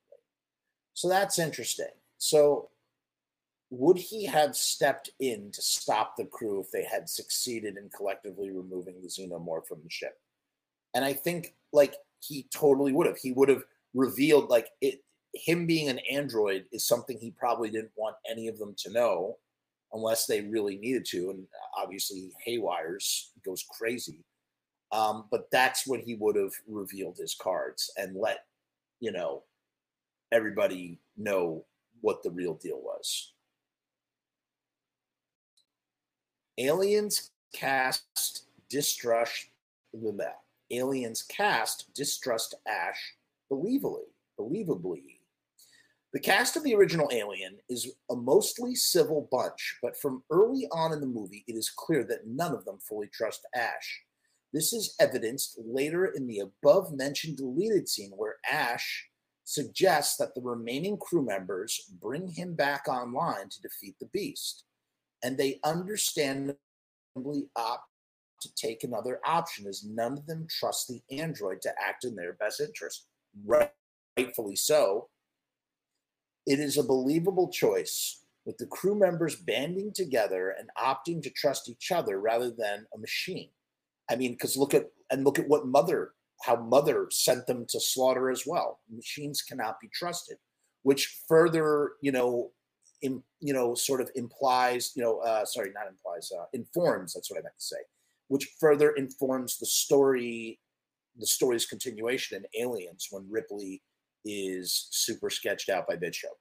So 0.94 1.08
that's 1.08 1.40
interesting. 1.40 1.92
So, 2.18 2.70
would 3.70 3.98
he 3.98 4.26
have 4.26 4.56
stepped 4.56 5.12
in 5.22 5.50
to 5.52 5.62
stop 5.62 6.18
the 6.18 6.26
crew 6.26 6.60
if 6.60 6.72
they 6.72 6.84
had 6.84 7.08
succeeded 7.08 7.78
in 7.78 7.90
collectively 7.96 8.52
removing 8.52 9.02
the 9.02 9.08
xenomorph 9.08 9.66
from 9.66 9.80
the 9.82 9.90
ship? 9.90 10.20
And 10.94 11.06
I 11.06 11.14
think, 11.14 11.56
like, 11.72 11.96
he 12.20 12.48
totally 12.54 12.92
would 12.92 13.08
have. 13.08 13.18
He 13.18 13.32
would 13.32 13.48
have 13.48 13.64
revealed, 13.94 14.50
like, 14.50 14.70
it. 14.82 15.04
Him 15.34 15.66
being 15.66 15.88
an 15.88 16.00
android 16.12 16.66
is 16.74 16.86
something 16.86 17.18
he 17.18 17.32
probably 17.32 17.70
didn't 17.70 17.94
want 17.96 18.18
any 18.30 18.50
of 18.50 18.60
them 18.60 18.76
to 18.80 18.92
know, 18.92 19.38
unless 19.94 20.26
they 20.26 20.42
really 20.42 20.78
needed 20.78 21.06
to. 21.06 21.32
And 21.32 21.46
obviously, 21.78 22.32
Haywires 22.46 23.32
goes 23.46 23.66
crazy. 23.78 24.24
Um, 24.92 25.26
but 25.32 25.50
that's 25.52 25.88
when 25.88 26.02
he 26.02 26.16
would 26.16 26.36
have 26.36 26.54
revealed 26.68 27.18
his 27.18 27.36
cards 27.36 27.92
and 27.98 28.16
let, 28.16 28.46
you 29.00 29.12
know, 29.12 29.44
everybody 30.32 31.00
know 31.18 31.66
what 32.02 32.24
the 32.24 32.32
real 32.32 32.56
deal 32.56 32.82
was. 32.82 33.34
Aliens 36.58 37.32
cast 37.54 38.46
distrust 38.70 39.48
Aliens 40.72 41.24
cast 41.24 41.94
distrust 41.94 42.56
Ash 42.68 43.16
believably, 43.52 44.08
believably. 44.40 45.21
The 46.14 46.20
cast 46.20 46.58
of 46.58 46.64
the 46.64 46.76
original 46.76 47.10
Alien 47.14 47.58
is 47.70 47.90
a 48.10 48.16
mostly 48.16 48.76
civil 48.76 49.30
bunch, 49.32 49.78
but 49.82 49.96
from 49.96 50.24
early 50.30 50.68
on 50.74 50.92
in 50.92 51.00
the 51.00 51.08
movie, 51.08 51.46
it 51.48 51.54
is 51.54 51.70
clear 51.70 52.04
that 52.04 52.28
none 52.28 52.54
of 52.54 52.66
them 52.66 52.80
fully 52.80 53.08
trust 53.08 53.48
Ash. 53.56 54.02
This 54.52 54.74
is 54.74 54.94
evidenced 55.00 55.58
later 55.66 56.08
in 56.08 56.28
the 56.28 56.40
above 56.40 56.92
mentioned 56.92 57.38
deleted 57.38 57.88
scene 57.88 58.12
where 58.12 58.36
Ash 58.50 59.08
suggests 59.46 60.18
that 60.18 60.36
the 60.36 60.42
remaining 60.42 60.98
crew 60.98 61.24
members 61.24 61.80
bring 62.02 62.28
him 62.28 62.56
back 62.56 62.90
online 62.90 63.48
to 63.48 63.62
defeat 63.62 63.96
the 64.02 64.08
beast. 64.08 64.66
And 65.24 65.38
they 65.38 65.62
understandably 65.64 66.58
opt 67.56 67.88
to 68.42 68.54
take 68.56 68.84
another 68.84 69.22
option 69.24 69.66
as 69.66 69.86
none 69.86 70.18
of 70.18 70.26
them 70.26 70.46
trust 70.50 70.90
the 70.90 71.02
android 71.16 71.62
to 71.62 71.74
act 71.82 72.04
in 72.04 72.16
their 72.16 72.34
best 72.34 72.60
interest. 72.60 73.06
Rightfully 73.46 74.58
so. 74.58 75.08
It 76.46 76.60
is 76.60 76.78
a 76.78 76.84
believable 76.84 77.50
choice, 77.50 78.22
with 78.46 78.58
the 78.58 78.66
crew 78.66 78.96
members 78.96 79.36
banding 79.36 79.92
together 79.94 80.56
and 80.58 80.70
opting 80.78 81.22
to 81.24 81.30
trust 81.30 81.70
each 81.70 81.92
other 81.92 82.20
rather 82.20 82.50
than 82.50 82.88
a 82.94 82.98
machine. 82.98 83.50
I 84.10 84.16
mean, 84.16 84.32
because 84.32 84.58
look 84.58 84.74
at 84.74 84.90
and 85.12 85.24
look 85.24 85.38
at 85.38 85.48
what 85.48 85.68
Mother, 85.68 86.14
how 86.44 86.56
Mother 86.56 87.08
sent 87.12 87.46
them 87.46 87.66
to 87.70 87.80
slaughter 87.80 88.32
as 88.32 88.44
well. 88.48 88.80
Machines 88.90 89.42
cannot 89.42 89.80
be 89.80 89.90
trusted, 89.94 90.38
which 90.84 91.22
further, 91.28 91.94
you 92.02 92.12
know, 92.12 92.52
in, 93.02 93.24
you 93.40 93.54
know, 93.54 93.76
sort 93.76 94.02
of 94.02 94.10
implies, 94.16 94.92
you 94.96 95.04
know, 95.04 95.20
uh, 95.20 95.46
sorry, 95.46 95.72
not 95.74 95.88
implies, 95.88 96.32
uh, 96.38 96.46
informs. 96.54 97.14
That's 97.14 97.30
what 97.30 97.40
I 97.40 97.44
meant 97.44 97.58
to 97.58 97.66
say, 97.66 97.78
which 98.28 98.50
further 98.60 98.92
informs 98.92 99.60
the 99.60 99.66
story, 99.66 100.60
the 101.18 101.28
story's 101.28 101.66
continuation 101.66 102.38
in 102.38 102.64
Aliens 102.64 103.08
when 103.12 103.28
Ripley 103.30 103.82
is 104.26 104.88
super 104.92 105.30
sketched 105.30 105.70
out 105.70 105.88
by 105.88 105.96
Bishop. 105.96 106.32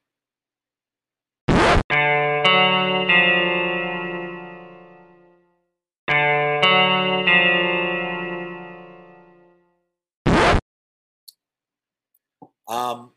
Um, 12.69 13.11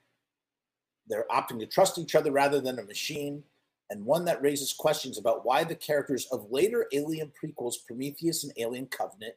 they're 1.08 1.28
opting 1.30 1.60
to 1.60 1.68
trust 1.68 2.00
each 2.00 2.16
other 2.16 2.32
rather 2.32 2.60
than 2.60 2.80
a 2.80 2.84
machine, 2.84 3.44
and 3.92 4.04
one 4.04 4.26
that 4.26 4.42
raises 4.42 4.74
questions 4.74 5.20
about 5.20 5.46
why 5.46 5.64
the 5.64 5.76
characters 5.76 6.28
of 6.32 6.48
later 6.50 6.88
Alien 6.92 7.32
prequels, 7.32 7.76
Prometheus 7.86 8.44
and 8.44 8.54
Alien 8.58 8.88
Covenant, 8.88 9.36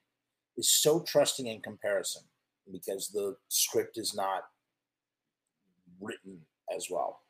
is 0.57 0.71
so 0.71 1.01
trusting 1.01 1.47
in 1.47 1.61
comparison 1.61 2.23
because 2.73 3.09
the 3.09 3.37
script 3.49 3.99
is 3.99 4.15
not 4.15 4.45
written 6.01 6.41
as 6.75 6.89
well. 6.91 7.21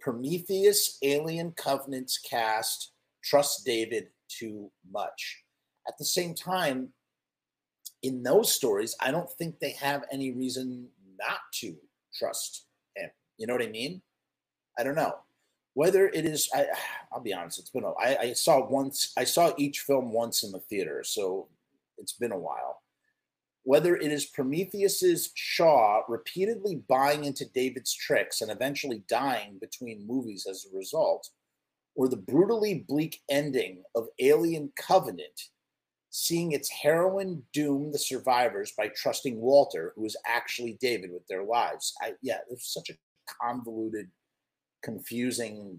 Prometheus, 0.00 0.98
Alien 1.02 1.52
Covenant's 1.52 2.18
cast 2.18 2.92
trust 3.22 3.64
David 3.64 4.08
too 4.28 4.70
much. 4.90 5.42
At 5.86 5.98
the 5.98 6.04
same 6.04 6.34
time, 6.34 6.88
in 8.02 8.22
those 8.22 8.52
stories, 8.52 8.94
I 9.00 9.10
don't 9.10 9.30
think 9.30 9.58
they 9.58 9.72
have 9.72 10.04
any 10.12 10.32
reason 10.32 10.88
not 11.18 11.40
to 11.54 11.74
trust 12.14 12.66
him. 12.96 13.10
You 13.38 13.46
know 13.46 13.54
what 13.54 13.62
I 13.62 13.70
mean? 13.70 14.02
I 14.78 14.84
don't 14.84 14.94
know 14.94 15.16
whether 15.74 16.08
it 16.08 16.24
is. 16.24 16.48
I, 16.54 16.66
I'll 17.12 17.20
be 17.20 17.32
honest. 17.32 17.58
It's 17.58 17.70
been. 17.70 17.84
A, 17.84 17.92
I, 17.92 18.18
I 18.20 18.32
saw 18.32 18.68
once. 18.68 19.12
I 19.16 19.24
saw 19.24 19.52
each 19.56 19.80
film 19.80 20.12
once 20.12 20.42
in 20.42 20.52
the 20.52 20.58
theater, 20.58 21.02
so 21.04 21.48
it's 21.98 22.14
been 22.14 22.32
a 22.32 22.38
while. 22.38 22.77
Whether 23.68 23.98
it 23.98 24.10
is 24.10 24.24
Prometheus's 24.24 25.30
Shaw 25.34 26.00
repeatedly 26.08 26.76
buying 26.88 27.26
into 27.26 27.44
David's 27.44 27.92
tricks 27.92 28.40
and 28.40 28.50
eventually 28.50 29.04
dying 29.10 29.58
between 29.60 30.06
movies 30.06 30.46
as 30.48 30.64
a 30.64 30.74
result, 30.74 31.28
or 31.94 32.08
the 32.08 32.16
brutally 32.16 32.86
bleak 32.88 33.20
ending 33.28 33.82
of 33.94 34.08
Alien 34.20 34.72
Covenant 34.78 35.50
seeing 36.08 36.52
its 36.52 36.70
heroine 36.70 37.42
doom 37.52 37.92
the 37.92 37.98
survivors 37.98 38.72
by 38.74 38.88
trusting 38.88 39.38
Walter, 39.38 39.92
who 39.96 40.06
is 40.06 40.16
actually 40.24 40.78
David, 40.80 41.12
with 41.12 41.26
their 41.26 41.44
lives. 41.44 41.92
I, 42.00 42.14
yeah, 42.22 42.36
it 42.36 42.46
was 42.48 42.72
such 42.72 42.88
a 42.88 42.96
convoluted, 43.42 44.08
confusing 44.82 45.78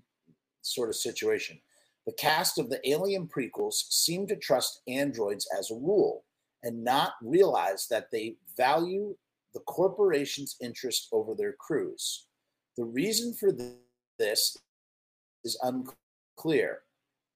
sort 0.61 0.89
of 0.89 0.95
situation. 0.95 1.59
The 2.05 2.13
cast 2.13 2.59
of 2.59 2.69
the 2.69 2.87
Alien 2.87 3.27
prequels 3.27 3.81
seem 3.89 4.27
to 4.27 4.35
trust 4.35 4.81
androids 4.87 5.47
as 5.57 5.71
a 5.71 5.73
rule 5.73 6.23
and 6.63 6.83
not 6.83 7.13
realize 7.21 7.87
that 7.89 8.11
they 8.11 8.35
value 8.57 9.15
the 9.53 9.61
corporation's 9.61 10.55
interest 10.61 11.07
over 11.11 11.33
their 11.35 11.53
crews. 11.53 12.27
The 12.77 12.85
reason 12.85 13.33
for 13.33 13.51
this 14.17 14.57
is 15.43 15.59
unclear, 15.63 16.81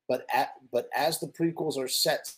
but 0.08 0.26
at, 0.34 0.52
but 0.72 0.88
as 0.96 1.20
the 1.20 1.28
prequels 1.28 1.78
are 1.78 1.88
set 1.88 2.34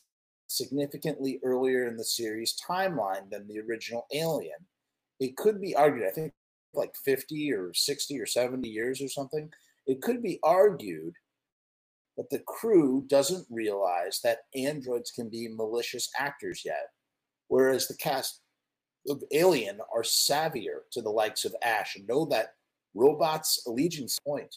significantly 0.47 1.39
earlier 1.43 1.87
in 1.87 1.97
the 1.97 2.03
series 2.03 2.55
timeline 2.67 3.29
than 3.29 3.47
the 3.47 3.59
original 3.59 4.05
Alien. 4.13 4.67
It 5.19 5.35
could 5.37 5.61
be 5.61 5.75
argued, 5.75 6.07
I 6.07 6.11
think 6.11 6.33
like 6.73 6.95
50 7.03 7.51
or 7.53 7.73
60 7.73 8.19
or 8.19 8.25
70 8.25 8.67
years 8.67 9.01
or 9.01 9.07
something, 9.07 9.51
it 9.87 10.01
could 10.01 10.21
be 10.21 10.39
argued 10.43 11.15
that 12.17 12.29
the 12.29 12.43
crew 12.47 13.03
doesn't 13.07 13.45
realize 13.49 14.19
that 14.23 14.39
androids 14.55 15.11
can 15.11 15.29
be 15.29 15.47
malicious 15.49 16.09
actors 16.17 16.61
yet, 16.65 16.89
whereas 17.47 17.87
the 17.87 17.97
cast 17.97 18.41
of 19.09 19.23
Alien 19.31 19.79
are 19.93 20.03
savvier 20.03 20.79
to 20.91 21.01
the 21.01 21.09
likes 21.09 21.45
of 21.45 21.55
Ash 21.63 21.95
and 21.95 22.07
know 22.07 22.25
that 22.25 22.55
robots' 22.93 23.63
allegiance 23.67 24.17
point. 24.25 24.55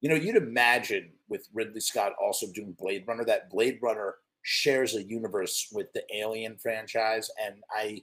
You 0.00 0.08
know, 0.08 0.14
you'd 0.14 0.36
imagine 0.36 1.10
with 1.28 1.48
Ridley 1.52 1.80
Scott 1.80 2.12
also 2.22 2.46
doing 2.52 2.76
Blade 2.78 3.04
Runner 3.06 3.24
that 3.24 3.50
Blade 3.50 3.78
Runner 3.82 4.14
shares 4.42 4.94
a 4.94 5.02
universe 5.02 5.68
with 5.72 5.92
the 5.92 6.02
Alien 6.14 6.56
franchise, 6.58 7.30
and 7.44 7.56
I 7.70 8.02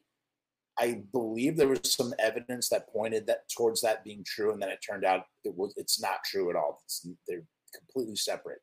I 0.77 1.01
believe 1.11 1.57
there 1.57 1.67
was 1.67 1.81
some 1.83 2.13
evidence 2.19 2.69
that 2.69 2.87
pointed 2.89 3.27
that 3.27 3.49
towards 3.49 3.81
that 3.81 4.03
being 4.05 4.23
true, 4.25 4.53
and 4.53 4.61
then 4.61 4.69
it 4.69 4.79
turned 4.87 5.03
out 5.03 5.25
it 5.43 5.53
was 5.55 5.73
it's 5.75 6.01
not 6.01 6.23
true 6.25 6.49
at 6.49 6.55
all. 6.55 6.81
It's, 6.85 7.05
they're 7.27 7.43
completely 7.75 8.15
separate. 8.15 8.59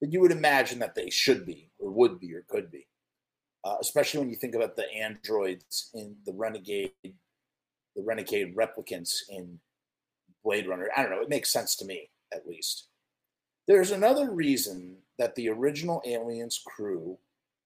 But 0.00 0.12
you 0.12 0.20
would 0.20 0.32
imagine 0.32 0.78
that 0.78 0.94
they 0.94 1.10
should 1.10 1.44
be, 1.44 1.70
or 1.78 1.90
would 1.90 2.18
be, 2.20 2.34
or 2.34 2.44
could 2.48 2.70
be, 2.70 2.86
uh, 3.64 3.76
especially 3.80 4.20
when 4.20 4.30
you 4.30 4.36
think 4.36 4.54
about 4.54 4.76
the 4.76 4.90
androids 4.92 5.90
in 5.94 6.16
the 6.24 6.32
Renegade, 6.32 6.92
the 7.04 8.02
Renegade 8.02 8.56
replicants 8.56 9.16
in 9.28 9.60
Blade 10.42 10.66
Runner. 10.66 10.88
I 10.96 11.02
don't 11.02 11.10
know. 11.10 11.20
It 11.20 11.28
makes 11.28 11.52
sense 11.52 11.76
to 11.76 11.84
me, 11.84 12.08
at 12.32 12.46
least. 12.46 12.88
There's 13.68 13.90
another 13.90 14.30
reason 14.30 14.96
that 15.18 15.34
the 15.34 15.50
original 15.50 16.02
Aliens 16.06 16.60
crew 16.66 17.18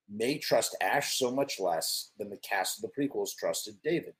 may 0.08 0.38
trust 0.38 0.76
Ash 0.82 1.16
so 1.18 1.30
much 1.30 1.60
less 1.60 2.10
than 2.18 2.30
the 2.30 2.36
cast 2.38 2.78
of 2.78 2.82
the 2.82 3.02
prequels 3.02 3.30
trusted 3.38 3.76
David. 3.82 4.14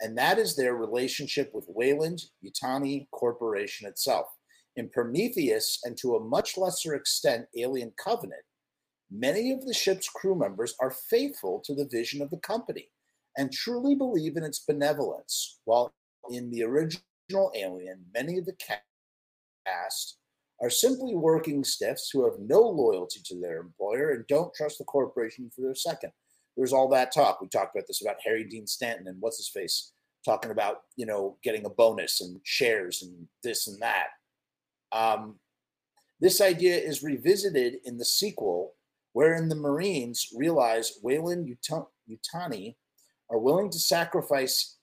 And 0.00 0.16
that 0.18 0.38
is 0.38 0.54
their 0.54 0.74
relationship 0.74 1.50
with 1.54 1.64
Weyland 1.68 2.22
Yutani 2.44 3.08
Corporation 3.10 3.88
itself. 3.88 4.26
In 4.76 4.88
Prometheus, 4.88 5.80
and 5.84 5.96
to 5.98 6.16
a 6.16 6.24
much 6.24 6.56
lesser 6.56 6.94
extent, 6.94 7.46
Alien 7.56 7.92
Covenant, 8.02 8.42
many 9.10 9.52
of 9.52 9.66
the 9.66 9.74
ship's 9.74 10.08
crew 10.08 10.34
members 10.34 10.74
are 10.80 10.94
faithful 11.10 11.60
to 11.64 11.74
the 11.74 11.88
vision 11.90 12.22
of 12.22 12.30
the 12.30 12.38
company 12.38 12.88
and 13.36 13.52
truly 13.52 13.94
believe 13.94 14.36
in 14.36 14.44
its 14.44 14.60
benevolence, 14.60 15.60
while 15.64 15.92
in 16.30 16.50
the 16.50 16.62
original 16.62 17.52
Alien, 17.54 18.04
many 18.14 18.38
of 18.38 18.46
the 18.46 18.56
cast 19.66 20.16
are 20.60 20.70
simply 20.70 21.14
working 21.14 21.64
stiffs 21.64 22.10
who 22.10 22.24
have 22.24 22.38
no 22.38 22.60
loyalty 22.60 23.20
to 23.24 23.40
their 23.40 23.58
employer 23.58 24.10
and 24.10 24.26
don't 24.26 24.54
trust 24.54 24.78
the 24.78 24.84
corporation 24.84 25.50
for 25.54 25.62
their 25.62 25.74
second. 25.74 26.12
There's 26.56 26.72
all 26.72 26.88
that 26.90 27.12
talk. 27.12 27.40
We 27.40 27.48
talked 27.48 27.74
about 27.74 27.86
this 27.88 28.02
about 28.02 28.16
Harry 28.24 28.44
Dean 28.44 28.66
Stanton 28.66 29.08
and 29.08 29.16
what's 29.20 29.38
his 29.38 29.48
face 29.48 29.92
talking 30.24 30.50
about, 30.50 30.82
you 30.96 31.04
know, 31.04 31.36
getting 31.42 31.66
a 31.66 31.70
bonus 31.70 32.20
and 32.20 32.40
shares 32.44 33.02
and 33.02 33.26
this 33.42 33.66
and 33.66 33.80
that. 33.82 34.08
Um, 34.92 35.36
this 36.20 36.40
idea 36.40 36.76
is 36.76 37.02
revisited 37.02 37.76
in 37.84 37.98
the 37.98 38.04
sequel, 38.04 38.74
wherein 39.12 39.48
the 39.48 39.56
Marines 39.56 40.28
realize 40.36 40.98
Weyland 41.02 41.48
Yutani 42.08 42.76
are 43.30 43.38
willing 43.38 43.70
to 43.70 43.78
sacrifice 43.78 44.76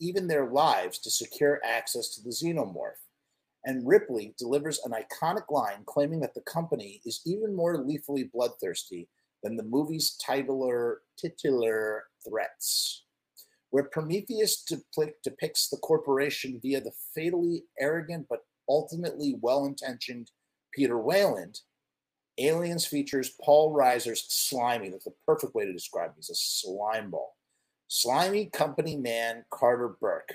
even 0.00 0.26
their 0.26 0.46
lives 0.50 0.98
to 1.00 1.10
secure 1.10 1.60
access 1.64 2.14
to 2.14 2.22
the 2.22 2.30
xenomorph 2.30 3.00
and 3.66 3.86
Ripley 3.86 4.34
delivers 4.38 4.80
an 4.84 4.92
iconic 4.92 5.50
line 5.50 5.82
claiming 5.86 6.20
that 6.20 6.34
the 6.34 6.40
company 6.42 7.02
is 7.04 7.20
even 7.26 7.54
more 7.54 7.84
lethally 7.84 8.30
bloodthirsty 8.32 9.08
than 9.42 9.56
the 9.56 9.64
movie's 9.64 10.16
titular, 10.24 11.02
titular 11.18 12.04
threats. 12.26 13.04
Where 13.70 13.84
Prometheus 13.84 14.64
depicts 15.24 15.68
the 15.68 15.78
corporation 15.78 16.60
via 16.62 16.80
the 16.80 16.92
fatally 17.14 17.64
arrogant 17.78 18.26
but 18.30 18.44
ultimately 18.68 19.36
well 19.40 19.64
intentioned 19.64 20.30
Peter 20.72 20.98
Weyland, 20.98 21.60
Aliens 22.38 22.86
features 22.86 23.34
Paul 23.42 23.72
Reiser's 23.72 24.26
slimy. 24.28 24.90
That's 24.90 25.04
the 25.04 25.14
perfect 25.26 25.54
way 25.54 25.64
to 25.64 25.72
describe 25.72 26.10
him. 26.10 26.14
He's 26.16 26.30
a 26.30 26.34
slime 26.34 27.10
ball. 27.10 27.36
Slimy 27.88 28.46
company 28.46 28.96
man 28.96 29.44
Carter 29.50 29.96
Burke 30.00 30.34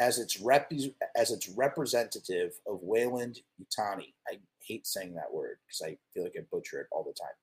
as 0.00 0.18
its 0.18 0.40
rep 0.40 0.70
as 1.16 1.30
its 1.30 1.48
representative 1.48 2.52
of 2.66 2.80
Weyland 2.82 3.38
Utani. 3.60 4.12
I 4.28 4.38
hate 4.60 4.86
saying 4.86 5.14
that 5.14 5.32
word 5.32 5.58
because 5.66 5.82
I 5.92 5.98
feel 6.12 6.24
like 6.24 6.34
I 6.38 6.42
butcher 6.50 6.80
it 6.80 6.88
all 6.90 7.04
the 7.04 7.12
time. 7.12 7.34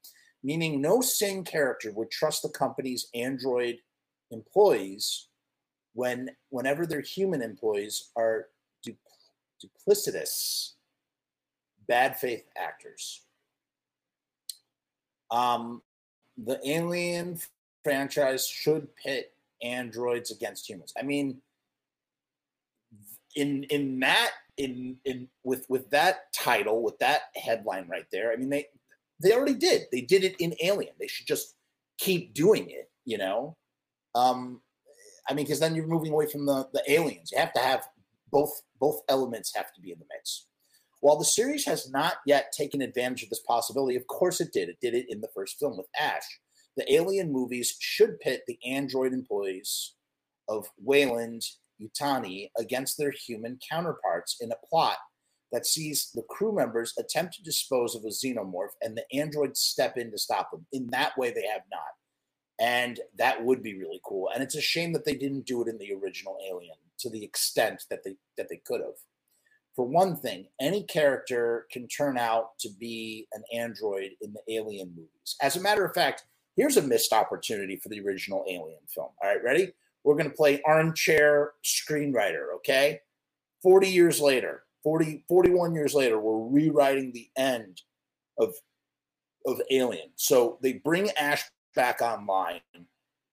Meaning, 0.44 0.82
no 0.82 1.02
sane 1.02 1.44
character 1.44 1.92
would 1.92 2.12
trust 2.12 2.42
the 2.42 2.50
company's 2.50 3.08
android 3.14 3.78
employees 4.32 5.28
when 5.94 6.30
whenever 6.50 6.86
their 6.86 7.02
human 7.02 7.42
employees 7.42 8.12
are 8.16 8.48
duplicitous, 9.63 10.74
bad 11.88 12.17
faith 12.17 12.43
actors. 12.58 13.21
Um, 15.30 15.82
the 16.38 16.60
Alien 16.67 17.39
franchise 17.84 18.47
should 18.47 18.95
pit 18.95 19.34
androids 19.62 20.32
against 20.32 20.69
humans. 20.69 20.93
I 21.00 21.04
mean 21.04 21.41
in 23.36 23.63
in 23.65 24.00
that 24.00 24.32
in 24.58 24.97
in 25.06 25.28
with 25.43 25.65
with 25.69 25.89
that 25.89 26.34
title 26.34 26.82
with 26.82 26.97
that 27.00 27.24
headline 27.36 27.88
right 27.88 28.06
there 28.12 28.32
i 28.32 28.36
mean 28.36 28.50
they 28.50 28.67
they 29.21 29.34
already 29.34 29.54
did 29.54 29.84
they 29.91 30.02
did 30.02 30.24
it 30.24 30.36
in 30.39 30.54
alien 30.62 30.93
they 31.00 31.08
should 31.08 31.28
just 31.28 31.56
keep 31.97 32.34
doing 32.34 32.69
it 32.69 32.89
you 33.06 33.17
know 33.17 33.56
um 34.15 34.62
i 35.30 35.34
mean 35.34 35.45
because 35.45 35.60
then 35.60 35.76
you're 35.76 35.88
moving 35.88 36.12
away 36.12 36.26
from 36.26 36.45
the 36.45 36.67
the 36.74 36.91
aliens 36.91 37.32
you 37.32 37.38
have 37.38 37.54
to 37.54 37.62
have 37.62 37.88
both 38.32 38.62
both 38.80 39.02
elements 39.10 39.52
have 39.56 39.74
to 39.74 39.82
be 39.82 39.91
in 39.91 40.00
the 40.00 40.06
mix 40.15 40.48
while 41.02 41.17
the 41.17 41.26
series 41.26 41.65
has 41.65 41.89
not 41.89 42.15
yet 42.26 42.52
taken 42.56 42.82
advantage 42.82 43.24
of 43.24 43.30
this 43.30 43.44
possibility 43.48 43.96
of 43.96 44.08
course 44.08 44.41
it 44.41 44.54
did 44.54 44.70
it 44.70 44.78
did 44.82 44.94
it 44.94 45.06
in 45.10 45.22
the 45.22 45.30
first 45.36 45.58
film 45.60 45.78
with 45.78 45.88
ash 46.00 46.39
the 46.78 46.94
alien 46.94 47.32
movies 47.32 47.76
should 47.80 48.20
pit 48.20 48.41
the 48.48 48.58
android 48.65 49.13
employees 49.13 49.94
of 50.48 50.67
Weyland 50.84 51.44
Utani 51.82 52.50
against 52.58 52.98
their 52.98 53.12
human 53.12 53.58
counterparts 53.70 54.38
in 54.41 54.52
a 54.52 54.67
plot 54.70 54.98
that 55.52 55.65
sees 55.65 56.12
the 56.13 56.24
crew 56.30 56.54
members 56.54 56.94
attempt 56.98 57.36
to 57.36 57.44
dispose 57.44 57.96
of 57.96 58.04
a 58.04 58.08
xenomorph 58.08 58.76
and 58.82 58.96
the 58.96 59.06
androids 59.13 59.60
step 59.60 59.98
in 59.98 60.12
to 60.12 60.17
stop 60.17 60.52
them. 60.52 60.65
In 60.72 60.88
that 60.91 61.17
way, 61.17 61.32
they 61.32 61.46
have 61.48 61.63
not. 61.72 61.82
And 62.60 63.00
that 63.17 63.44
would 63.44 63.63
be 63.63 63.78
really 63.78 64.00
cool. 64.06 64.30
And 64.34 64.44
it's 64.44 64.56
a 64.56 64.62
shame 64.62 64.94
that 64.94 65.04
they 65.04 65.15
didn't 65.15 65.46
do 65.46 65.62
it 65.62 65.67
in 65.67 65.78
the 65.78 65.94
original 65.94 66.38
Alien 66.48 66.76
to 67.02 67.10
the 67.10 67.24
extent 67.24 67.84
that 67.90 68.04
they 68.04 68.16
that 68.38 68.48
they 68.50 68.62
could 68.66 68.82
have. 68.82 68.96
For 69.76 69.86
one 69.86 70.18
thing, 70.18 70.48
any 70.60 70.84
character 70.84 71.66
can 71.72 71.88
turn 71.88 72.18
out 72.18 72.60
to 72.60 72.70
be 72.80 73.28
an 73.34 73.44
android 73.54 74.12
in 74.22 74.34
the 74.34 74.54
Alien 74.54 74.90
movies. 74.90 75.36
As 75.42 75.56
a 75.56 75.62
matter 75.62 75.86
of 75.86 75.94
fact, 75.94 76.26
here's 76.58 76.78
a 76.78 76.82
missed 76.82 77.14
opportunity 77.14 77.78
for 77.78 77.90
the 77.90 78.02
original 78.02 78.44
Alien 78.50 78.82
film. 78.94 79.10
All 79.22 79.30
right, 79.30 79.44
ready? 79.44 79.72
We're 80.04 80.16
going 80.16 80.30
to 80.30 80.36
play 80.36 80.62
armchair 80.66 81.54
screenwriter, 81.64 82.54
okay? 82.58 83.00
40 83.64 83.88
years 83.88 84.20
later, 84.20 84.64
40, 84.84 85.24
41 85.30 85.74
years 85.74 85.94
later, 85.94 86.20
we're 86.20 86.50
rewriting 86.50 87.12
the 87.14 87.30
end 87.38 87.82
of, 88.40 88.54
of 89.46 89.62
Alien. 89.70 90.10
So 90.16 90.58
they 90.62 90.74
bring 90.74 91.12
Ash 91.12 91.44
back 91.76 92.02
online 92.02 92.62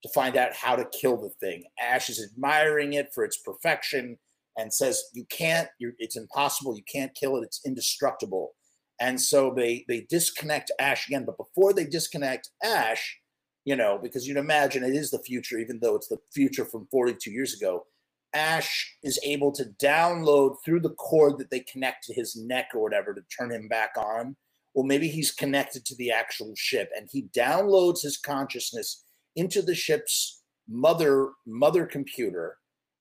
to 0.03 0.09
find 0.09 0.37
out 0.37 0.53
how 0.53 0.75
to 0.75 0.85
kill 0.99 1.17
the 1.17 1.31
thing. 1.41 1.63
Ash 1.79 2.09
is 2.09 2.23
admiring 2.31 2.93
it 2.93 3.09
for 3.13 3.23
its 3.23 3.37
perfection 3.37 4.17
and 4.57 4.73
says, 4.73 5.03
"You 5.13 5.25
can't. 5.25 5.69
it's 5.79 6.17
impossible. 6.17 6.75
You 6.75 6.83
can't 6.91 7.15
kill 7.15 7.37
it. 7.37 7.43
It's 7.43 7.61
indestructible." 7.65 8.55
And 8.99 9.19
so 9.21 9.53
they 9.53 9.85
they 9.87 10.01
disconnect 10.01 10.71
Ash 10.79 11.07
again. 11.07 11.25
But 11.25 11.37
before 11.37 11.73
they 11.73 11.85
disconnect 11.85 12.49
Ash, 12.63 13.19
you 13.65 13.75
know, 13.75 13.99
because 14.01 14.27
you'd 14.27 14.37
imagine 14.37 14.83
it 14.83 14.95
is 14.95 15.11
the 15.11 15.19
future, 15.19 15.57
even 15.57 15.79
though 15.79 15.95
it's 15.95 16.07
the 16.07 16.19
future 16.33 16.65
from 16.65 16.87
42 16.91 17.31
years 17.31 17.53
ago. 17.53 17.85
Ash 18.33 18.95
is 19.03 19.19
able 19.23 19.51
to 19.53 19.65
download 19.81 20.57
through 20.63 20.81
the 20.81 20.93
cord 20.95 21.39
that 21.39 21.49
they 21.49 21.61
connect 21.61 22.03
to 22.05 22.13
his 22.13 22.35
neck 22.35 22.69
or 22.75 22.81
whatever 22.81 23.13
to 23.13 23.21
turn 23.35 23.51
him 23.51 23.67
back 23.67 23.91
on. 23.97 24.35
Well, 24.73 24.85
maybe 24.85 25.07
he's 25.07 25.31
connected 25.31 25.83
to 25.85 25.95
the 25.95 26.11
actual 26.11 26.53
ship 26.55 26.89
and 26.95 27.09
he 27.11 27.29
downloads 27.35 28.03
his 28.03 28.17
consciousness 28.17 29.03
into 29.35 29.61
the 29.61 29.75
ship's 29.75 30.41
mother 30.67 31.31
mother 31.47 31.85
computer 31.85 32.57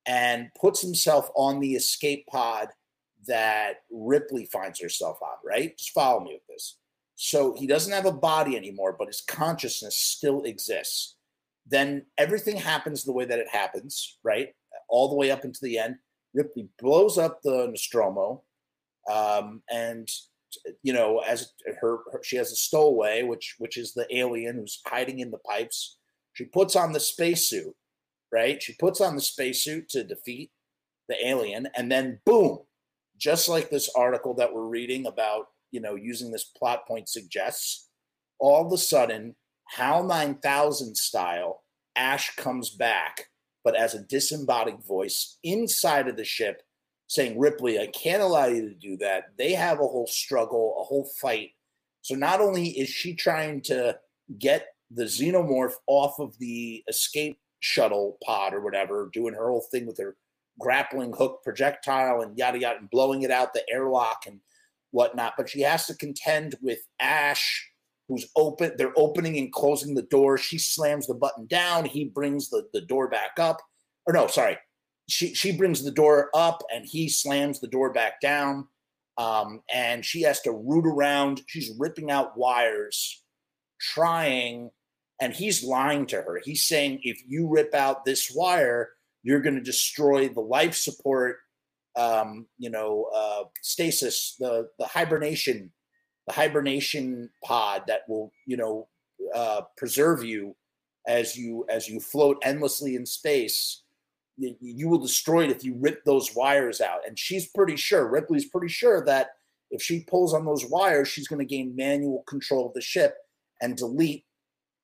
and 0.06 0.48
puts 0.58 0.80
himself 0.80 1.30
on 1.36 1.60
the 1.60 1.74
escape 1.74 2.26
pod 2.30 2.68
that 3.26 3.76
Ripley 3.90 4.46
finds 4.46 4.80
herself 4.80 5.18
on, 5.20 5.36
right? 5.44 5.76
Just 5.76 5.92
follow 5.92 6.20
me 6.20 6.32
with 6.32 6.46
this. 6.48 6.78
So 7.16 7.54
he 7.58 7.66
doesn't 7.66 7.92
have 7.92 8.06
a 8.06 8.12
body 8.12 8.56
anymore, 8.56 8.96
but 8.98 9.08
his 9.08 9.20
consciousness 9.20 9.96
still 9.96 10.42
exists. 10.44 11.16
Then 11.66 12.06
everything 12.16 12.56
happens 12.56 13.04
the 13.04 13.12
way 13.12 13.26
that 13.26 13.38
it 13.38 13.48
happens, 13.48 14.18
right? 14.22 14.48
All 14.88 15.08
the 15.10 15.16
way 15.16 15.30
up 15.30 15.44
into 15.44 15.60
the 15.62 15.78
end. 15.78 15.96
Ripley 16.32 16.68
blows 16.80 17.18
up 17.18 17.40
the 17.42 17.66
Nostromo, 17.66 18.44
um, 19.10 19.62
and 19.70 20.08
you 20.82 20.92
know, 20.92 21.18
as 21.18 21.52
her, 21.80 21.98
her, 22.12 22.20
she 22.22 22.36
has 22.36 22.52
a 22.52 22.56
stowaway, 22.56 23.22
which 23.22 23.56
which 23.58 23.76
is 23.76 23.92
the 23.92 24.06
alien 24.16 24.56
who's 24.56 24.80
hiding 24.86 25.20
in 25.20 25.30
the 25.30 25.38
pipes. 25.38 25.97
She 26.38 26.44
puts 26.44 26.76
on 26.76 26.92
the 26.92 27.00
spacesuit, 27.00 27.74
right? 28.30 28.62
She 28.62 28.72
puts 28.74 29.00
on 29.00 29.16
the 29.16 29.20
spacesuit 29.20 29.88
to 29.88 30.04
defeat 30.04 30.52
the 31.08 31.26
alien, 31.26 31.66
and 31.76 31.90
then 31.90 32.20
boom, 32.24 32.60
just 33.16 33.48
like 33.48 33.70
this 33.70 33.90
article 33.96 34.34
that 34.34 34.54
we're 34.54 34.68
reading 34.68 35.06
about, 35.06 35.46
you 35.72 35.80
know, 35.80 35.96
using 35.96 36.30
this 36.30 36.44
plot 36.44 36.86
point 36.86 37.08
suggests, 37.08 37.88
all 38.38 38.64
of 38.64 38.72
a 38.72 38.78
sudden, 38.78 39.34
HAL 39.70 40.04
9000 40.04 40.96
style, 40.96 41.64
Ash 41.96 42.36
comes 42.36 42.70
back, 42.70 43.30
but 43.64 43.74
as 43.74 43.94
a 43.94 44.04
disembodied 44.04 44.84
voice 44.86 45.38
inside 45.42 46.06
of 46.06 46.16
the 46.16 46.24
ship 46.24 46.62
saying, 47.08 47.36
Ripley, 47.36 47.80
I 47.80 47.88
can't 47.88 48.22
allow 48.22 48.46
you 48.46 48.68
to 48.68 48.74
do 48.76 48.96
that. 48.98 49.36
They 49.36 49.54
have 49.54 49.80
a 49.80 49.88
whole 49.88 50.06
struggle, 50.06 50.76
a 50.78 50.84
whole 50.84 51.10
fight. 51.20 51.50
So 52.02 52.14
not 52.14 52.40
only 52.40 52.68
is 52.68 52.88
she 52.88 53.16
trying 53.16 53.62
to 53.62 53.98
get 54.38 54.68
the 54.90 55.04
xenomorph 55.04 55.74
off 55.86 56.18
of 56.18 56.38
the 56.38 56.82
escape 56.88 57.38
shuttle 57.60 58.18
pod 58.24 58.54
or 58.54 58.60
whatever, 58.60 59.10
doing 59.12 59.34
her 59.34 59.48
whole 59.48 59.66
thing 59.70 59.86
with 59.86 59.98
her 59.98 60.16
grappling 60.58 61.12
hook 61.12 61.40
projectile 61.44 62.20
and 62.20 62.36
yada 62.36 62.58
yada, 62.58 62.78
and 62.78 62.90
blowing 62.90 63.22
it 63.22 63.30
out 63.30 63.54
the 63.54 63.64
airlock 63.70 64.24
and 64.26 64.40
whatnot. 64.90 65.34
But 65.36 65.48
she 65.48 65.60
has 65.62 65.86
to 65.86 65.94
contend 65.94 66.56
with 66.62 66.80
Ash, 67.00 67.70
who's 68.08 68.26
open. 68.36 68.72
They're 68.76 68.92
opening 68.96 69.38
and 69.38 69.52
closing 69.52 69.94
the 69.94 70.02
door. 70.02 70.38
She 70.38 70.58
slams 70.58 71.06
the 71.06 71.14
button 71.14 71.46
down. 71.46 71.84
He 71.84 72.06
brings 72.06 72.50
the, 72.50 72.66
the 72.72 72.80
door 72.80 73.08
back 73.08 73.38
up. 73.38 73.60
Or 74.06 74.12
no, 74.12 74.26
sorry, 74.26 74.56
she 75.08 75.34
she 75.34 75.56
brings 75.56 75.82
the 75.82 75.90
door 75.90 76.30
up 76.34 76.62
and 76.74 76.84
he 76.86 77.08
slams 77.08 77.60
the 77.60 77.68
door 77.68 77.92
back 77.92 78.20
down. 78.20 78.68
Um, 79.16 79.62
and 79.72 80.04
she 80.04 80.22
has 80.22 80.40
to 80.42 80.52
root 80.52 80.86
around. 80.86 81.42
She's 81.48 81.72
ripping 81.76 82.10
out 82.10 82.38
wires, 82.38 83.24
trying, 83.80 84.70
and 85.20 85.32
he's 85.32 85.64
lying 85.64 86.06
to 86.06 86.16
her. 86.16 86.40
He's 86.44 86.62
saying, 86.62 87.00
if 87.02 87.22
you 87.26 87.48
rip 87.48 87.74
out 87.74 88.04
this 88.04 88.32
wire, 88.34 88.90
you're 89.22 89.40
going 89.40 89.56
to 89.56 89.60
destroy 89.60 90.28
the 90.28 90.40
life 90.40 90.74
support, 90.74 91.38
um, 91.96 92.46
you 92.58 92.70
know, 92.70 93.10
uh, 93.14 93.44
stasis, 93.62 94.36
the 94.38 94.68
the 94.78 94.86
hibernation, 94.86 95.72
the 96.26 96.32
hibernation 96.32 97.30
pod 97.44 97.84
that 97.88 98.02
will, 98.08 98.32
you 98.46 98.56
know, 98.56 98.88
uh, 99.34 99.62
preserve 99.76 100.22
you 100.22 100.54
as 101.06 101.36
you 101.36 101.66
as 101.68 101.88
you 101.88 102.00
float 102.00 102.38
endlessly 102.42 102.94
in 102.94 103.06
space 103.06 103.82
you 104.38 104.88
will 104.88 104.98
destroy 104.98 105.44
it 105.44 105.50
if 105.50 105.64
you 105.64 105.74
rip 105.78 106.04
those 106.04 106.34
wires 106.34 106.80
out. 106.80 107.00
And 107.06 107.18
she's 107.18 107.48
pretty 107.48 107.76
sure, 107.76 108.08
Ripley's 108.08 108.46
pretty 108.46 108.68
sure 108.68 109.04
that 109.04 109.30
if 109.70 109.82
she 109.82 110.00
pulls 110.00 110.32
on 110.32 110.44
those 110.44 110.64
wires, 110.66 111.08
she's 111.08 111.28
going 111.28 111.46
to 111.46 111.54
gain 111.54 111.76
manual 111.76 112.22
control 112.26 112.66
of 112.66 112.74
the 112.74 112.80
ship 112.80 113.16
and 113.60 113.76
delete 113.76 114.24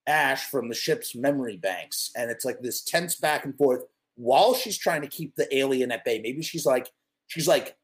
Ash 0.07 0.49
from 0.51 0.69
the 0.69 0.75
ship's 0.75 1.15
memory 1.15 1.57
banks. 1.57 2.11
And 2.17 2.31
it's 2.31 2.45
like 2.45 2.61
this 2.61 2.83
tense 2.83 3.17
back 3.17 3.45
and 3.45 3.57
forth 3.57 3.83
while 4.17 4.55
she's 4.55 4.79
trying 4.79 5.03
to 5.03 5.09
keep 5.09 5.35
the 5.37 5.55
alien 5.57 5.91
at 5.91 6.05
bay. 6.05 6.21
Maybe 6.23 6.43
she's 6.43 6.67
like, 6.67 6.91
she's 7.27 7.49
like, 7.49 7.77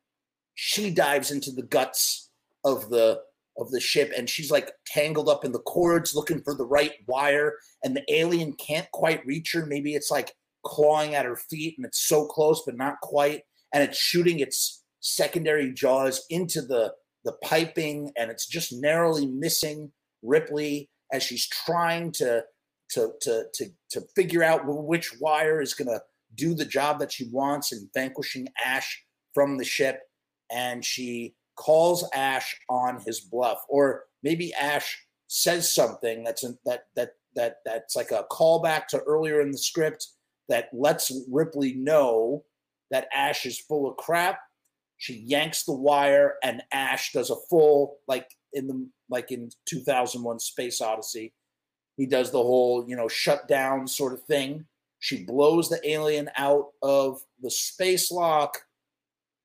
she 0.54 0.90
dives 0.90 1.30
into 1.30 1.50
the 1.50 1.62
guts 1.62 2.30
of 2.64 2.90
the 2.90 3.20
of 3.58 3.70
the 3.70 3.80
ship 3.80 4.12
and 4.16 4.28
she's 4.28 4.50
like 4.50 4.72
tangled 4.86 5.28
up 5.28 5.44
in 5.44 5.52
the 5.52 5.58
cords 5.60 6.14
looking 6.14 6.40
for 6.40 6.54
the 6.54 6.64
right 6.64 6.92
wire 7.06 7.54
and 7.84 7.96
the 7.96 8.14
alien 8.14 8.52
can't 8.54 8.90
quite 8.92 9.24
reach 9.26 9.52
her 9.52 9.66
maybe 9.66 9.94
it's 9.94 10.10
like 10.10 10.34
clawing 10.62 11.14
at 11.14 11.24
her 11.24 11.36
feet 11.36 11.74
and 11.76 11.84
it's 11.84 12.06
so 12.06 12.26
close 12.26 12.62
but 12.64 12.76
not 12.76 13.00
quite 13.00 13.42
and 13.74 13.82
it's 13.82 13.98
shooting 13.98 14.38
its 14.38 14.84
secondary 15.00 15.72
jaws 15.72 16.24
into 16.30 16.62
the 16.62 16.92
the 17.24 17.32
piping 17.42 18.10
and 18.16 18.30
it's 18.30 18.46
just 18.46 18.72
narrowly 18.72 19.26
missing 19.26 19.90
Ripley 20.22 20.88
as 21.12 21.22
she's 21.22 21.48
trying 21.48 22.12
to 22.12 22.44
to 22.90 23.12
to 23.20 23.44
to, 23.54 23.66
to 23.90 24.00
figure 24.14 24.42
out 24.42 24.62
which 24.66 25.12
wire 25.20 25.60
is 25.60 25.74
going 25.74 25.88
to 25.88 26.00
do 26.34 26.54
the 26.54 26.64
job 26.64 26.98
that 26.98 27.12
she 27.12 27.28
wants 27.30 27.72
in 27.72 27.88
vanquishing 27.94 28.48
Ash 28.64 29.04
from 29.34 29.58
the 29.58 29.64
ship 29.64 30.00
and 30.50 30.84
she 30.84 31.34
calls 31.56 32.08
Ash 32.14 32.56
on 32.68 33.00
his 33.06 33.20
bluff 33.20 33.58
or 33.68 34.04
maybe 34.22 34.52
Ash 34.54 34.98
says 35.28 35.72
something 35.72 36.24
that's 36.24 36.44
that 36.64 36.84
that 36.96 37.12
that 37.36 37.56
that's 37.64 37.96
like 37.96 38.10
a 38.10 38.24
callback 38.30 38.86
to 38.88 38.98
earlier 39.00 39.40
in 39.40 39.52
the 39.52 39.58
script 39.58 40.08
that 40.48 40.68
lets 40.72 41.12
Ripley 41.30 41.74
know 41.74 42.44
that 42.90 43.06
Ash 43.14 43.46
is 43.46 43.58
full 43.58 43.88
of 43.88 43.96
crap. 43.96 44.40
She 44.98 45.14
yanks 45.14 45.62
the 45.62 45.72
wire, 45.72 46.34
and 46.42 46.62
Ash 46.72 47.12
does 47.12 47.30
a 47.30 47.36
full 47.48 47.98
like 48.08 48.28
in 48.52 48.66
the 48.66 48.88
like 49.10 49.30
in 49.32 49.50
2001 49.66 50.38
Space 50.38 50.80
Odyssey. 50.80 51.34
He 51.96 52.06
does 52.06 52.30
the 52.30 52.42
whole 52.42 52.88
you 52.88 52.96
know 52.96 53.08
shut 53.08 53.48
down 53.48 53.86
sort 53.86 54.14
of 54.14 54.22
thing. 54.22 54.66
She 55.00 55.24
blows 55.24 55.68
the 55.68 55.80
alien 55.88 56.30
out 56.36 56.68
of 56.82 57.20
the 57.40 57.50
space 57.50 58.10
lock. 58.10 58.58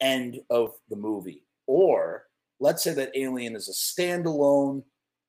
End 0.02 0.42
of 0.50 0.74
the 0.90 0.96
movie. 0.98 1.44
Or 1.68 2.26
let's 2.60 2.84
say 2.84 2.94
that 2.94 3.16
Alien 3.16 3.56
is 3.56 3.70
a 3.70 3.72
standalone 3.72 4.84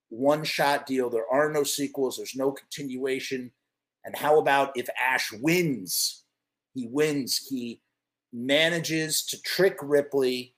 one 0.09 0.45
shot 0.45 0.87
deal. 0.87 1.11
There 1.11 1.31
are 1.31 1.53
no 1.53 1.63
sequels. 1.63 2.17
There's 2.17 2.37
no 2.37 2.53
continuation. 2.53 3.51
And 4.05 4.17
how 4.17 4.39
about 4.39 4.73
if 4.77 4.89
Ash 5.01 5.33
wins? 5.33 6.25
He 6.75 6.87
wins. 6.87 7.47
He 7.49 7.81
manages 8.33 9.25
to 9.27 9.41
trick 9.43 9.79
Ripley 9.83 10.55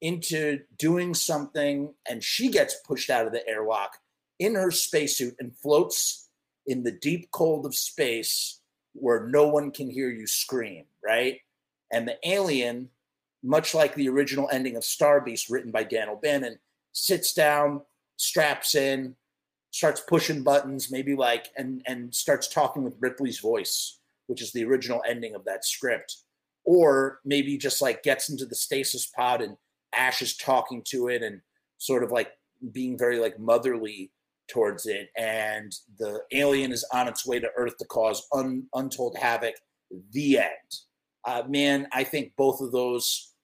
into 0.00 0.60
doing 0.78 1.14
something, 1.14 1.94
and 2.08 2.22
she 2.22 2.50
gets 2.50 2.76
pushed 2.86 3.10
out 3.10 3.26
of 3.26 3.32
the 3.32 3.46
airlock 3.48 3.98
in 4.38 4.54
her 4.54 4.70
spacesuit 4.70 5.34
and 5.38 5.56
floats 5.56 6.28
in 6.66 6.82
the 6.82 6.92
deep 6.92 7.30
cold 7.30 7.64
of 7.64 7.74
space 7.74 8.60
where 8.92 9.26
no 9.26 9.46
one 9.46 9.70
can 9.70 9.90
hear 9.90 10.10
you 10.10 10.26
scream, 10.26 10.84
right? 11.04 11.40
And 11.92 12.08
the 12.08 12.16
alien, 12.28 12.88
much 13.42 13.74
like 13.74 13.94
the 13.94 14.08
original 14.08 14.48
ending 14.50 14.76
of 14.76 14.84
Star 14.84 15.20
Beast, 15.20 15.48
written 15.50 15.70
by 15.70 15.84
Dan 15.84 16.08
O'Bannon, 16.08 16.58
sits 16.92 17.32
down, 17.32 17.82
straps 18.16 18.74
in, 18.74 19.14
starts 19.70 20.00
pushing 20.00 20.42
buttons, 20.42 20.90
maybe 20.90 21.14
like 21.14 21.48
and 21.56 21.82
and 21.86 22.14
starts 22.14 22.48
talking 22.48 22.82
with 22.82 22.94
Ripley's 22.98 23.38
voice, 23.38 23.98
which 24.26 24.42
is 24.42 24.52
the 24.52 24.64
original 24.64 25.02
ending 25.06 25.34
of 25.34 25.44
that 25.44 25.64
script, 25.64 26.16
or 26.64 27.20
maybe 27.24 27.58
just 27.58 27.82
like 27.82 28.02
gets 28.02 28.28
into 28.28 28.46
the 28.46 28.54
stasis 28.54 29.06
pod 29.06 29.42
and 29.42 29.56
Ash 29.96 30.22
is 30.22 30.36
talking 30.36 30.82
to 30.88 31.08
it 31.08 31.22
and 31.22 31.40
sort 31.78 32.02
of 32.02 32.10
like 32.10 32.30
being 32.72 32.96
very 32.98 33.18
like 33.18 33.38
motherly 33.38 34.10
towards 34.48 34.86
it, 34.86 35.10
and 35.16 35.74
the 35.98 36.20
alien 36.32 36.72
is 36.72 36.84
on 36.92 37.08
its 37.08 37.26
way 37.26 37.40
to 37.40 37.50
Earth 37.56 37.76
to 37.78 37.84
cause 37.86 38.26
un, 38.32 38.66
untold 38.74 39.16
havoc. 39.18 39.54
The 40.12 40.38
end. 40.38 40.80
Uh, 41.24 41.42
man, 41.48 41.88
I 41.92 42.04
think 42.04 42.32
both 42.36 42.60
of 42.60 42.72
those, 42.72 43.34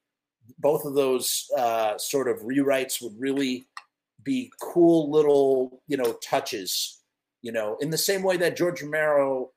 both 0.59 0.85
of 0.85 0.95
those 0.95 1.49
uh, 1.57 1.99
sort 1.99 2.29
of 2.29 2.38
rewrites 2.41 3.03
would 3.03 3.15
really 3.19 3.67
be 4.25 4.53
cool 4.61 5.11
little 5.11 5.83
you 5.88 5.97
know 5.97 6.12
touches 6.23 7.01
you 7.43 7.53
know 7.53 7.77
in 7.81 7.91
the 7.91 7.99
same 7.99 8.23
way 8.23 8.37
that 8.37 8.57
george 8.57 8.83
romero 8.83 9.51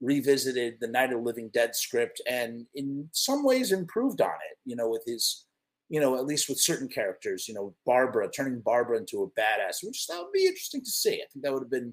revisited 0.00 0.76
the 0.80 0.88
night 0.88 1.12
of 1.12 1.22
living 1.22 1.50
dead 1.52 1.74
script 1.74 2.20
and 2.28 2.66
in 2.74 3.08
some 3.12 3.44
ways 3.44 3.72
improved 3.72 4.20
on 4.20 4.28
it 4.50 4.58
you 4.64 4.74
know 4.76 4.88
with 4.88 5.02
his 5.06 5.46
you 5.90 6.00
know 6.00 6.16
at 6.16 6.24
least 6.24 6.48
with 6.48 6.58
certain 6.58 6.88
characters 6.88 7.46
you 7.48 7.54
know 7.54 7.74
barbara 7.84 8.30
turning 8.30 8.60
barbara 8.60 8.96
into 8.96 9.22
a 9.22 9.40
badass 9.40 9.78
which 9.82 10.06
that 10.06 10.18
would 10.18 10.32
be 10.32 10.46
interesting 10.46 10.80
to 10.82 10.90
see 10.90 11.14
i 11.14 11.26
think 11.32 11.44
that 11.44 11.52
would 11.52 11.62
have 11.62 11.70
been 11.70 11.92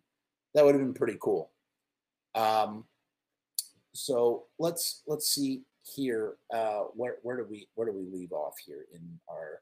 that 0.54 0.64
would 0.64 0.76
have 0.76 0.84
been 0.84 0.94
pretty 0.94 1.18
cool 1.20 1.52
Um, 2.36 2.86
so 3.94 4.46
let's 4.60 5.04
let's 5.08 5.28
see 5.28 5.64
here. 5.84 6.36
Uh, 6.54 6.84
where 6.94 7.18
where 7.24 7.38
do 7.38 7.46
we 7.50 7.68
where 7.76 7.88
do 7.88 7.94
we 7.94 8.06
leave 8.06 8.32
off 8.32 8.54
here 8.66 8.86
in 8.94 9.20
our 9.30 9.62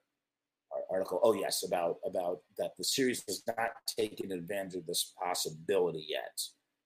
our 0.74 0.82
article? 0.92 1.20
Oh 1.24 1.34
yes, 1.34 1.64
about 1.66 1.98
about 2.06 2.40
that 2.58 2.74
the 2.78 2.84
series 2.84 3.24
has 3.28 3.44
not 3.48 3.72
taken 3.98 4.32
advantage 4.32 4.76
of 4.76 4.86
this 4.86 5.14
possibility 5.22 6.06
yet. 6.10 6.38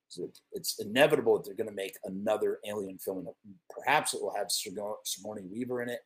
So 0.09 0.29
it's 0.53 0.79
inevitable 0.79 1.37
that 1.37 1.45
they're 1.45 1.55
going 1.55 1.69
to 1.69 1.75
make 1.75 1.95
another 2.03 2.59
Alien 2.67 2.97
film. 2.97 3.27
Perhaps 3.69 4.13
it 4.13 4.21
will 4.21 4.33
have 4.35 4.51
Sigourney 4.51 5.43
Weaver 5.51 5.83
in 5.83 5.89
it. 5.89 5.99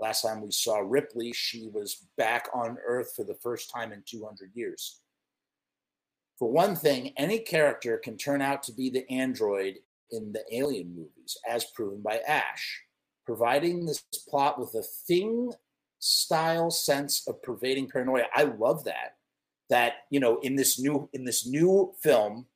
Last 0.00 0.22
time 0.22 0.42
we 0.42 0.50
saw 0.50 0.78
Ripley, 0.78 1.32
she 1.32 1.68
was 1.72 2.06
back 2.16 2.48
on 2.54 2.78
Earth 2.86 3.12
for 3.16 3.24
the 3.24 3.34
first 3.34 3.70
time 3.70 3.92
in 3.92 4.02
200 4.06 4.52
years. 4.54 5.00
For 6.38 6.50
one 6.50 6.76
thing, 6.76 7.12
any 7.16 7.40
character 7.40 7.98
can 7.98 8.16
turn 8.16 8.40
out 8.40 8.62
to 8.64 8.72
be 8.72 8.90
the 8.90 9.10
android 9.10 9.78
in 10.10 10.32
the 10.32 10.44
Alien 10.52 10.94
movies, 10.94 11.36
as 11.48 11.64
proven 11.64 12.00
by 12.00 12.18
Ash, 12.26 12.82
providing 13.26 13.84
this 13.84 14.04
plot 14.28 14.58
with 14.58 14.74
a 14.74 14.82
thing 14.82 15.52
style 15.98 16.70
sense 16.70 17.26
of 17.26 17.42
pervading 17.42 17.88
paranoia. 17.88 18.24
I 18.34 18.44
love 18.44 18.84
that. 18.84 19.16
That 19.68 19.94
you 20.10 20.20
know, 20.20 20.38
in 20.40 20.56
this 20.56 20.78
new 20.78 21.10
in 21.12 21.24
this 21.24 21.46
new 21.46 21.92
film, 22.02 22.46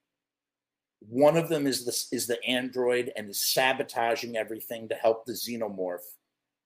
one 1.01 1.37
of 1.37 1.49
them 1.49 1.67
is 1.67 1.85
this 1.85 2.09
is 2.11 2.27
the 2.27 2.43
android 2.45 3.13
and 3.17 3.29
is 3.29 3.53
sabotaging 3.53 4.37
everything 4.37 4.89
to 4.89 4.95
help 4.95 5.27
the 5.27 5.33
xenomorph, 5.33 6.07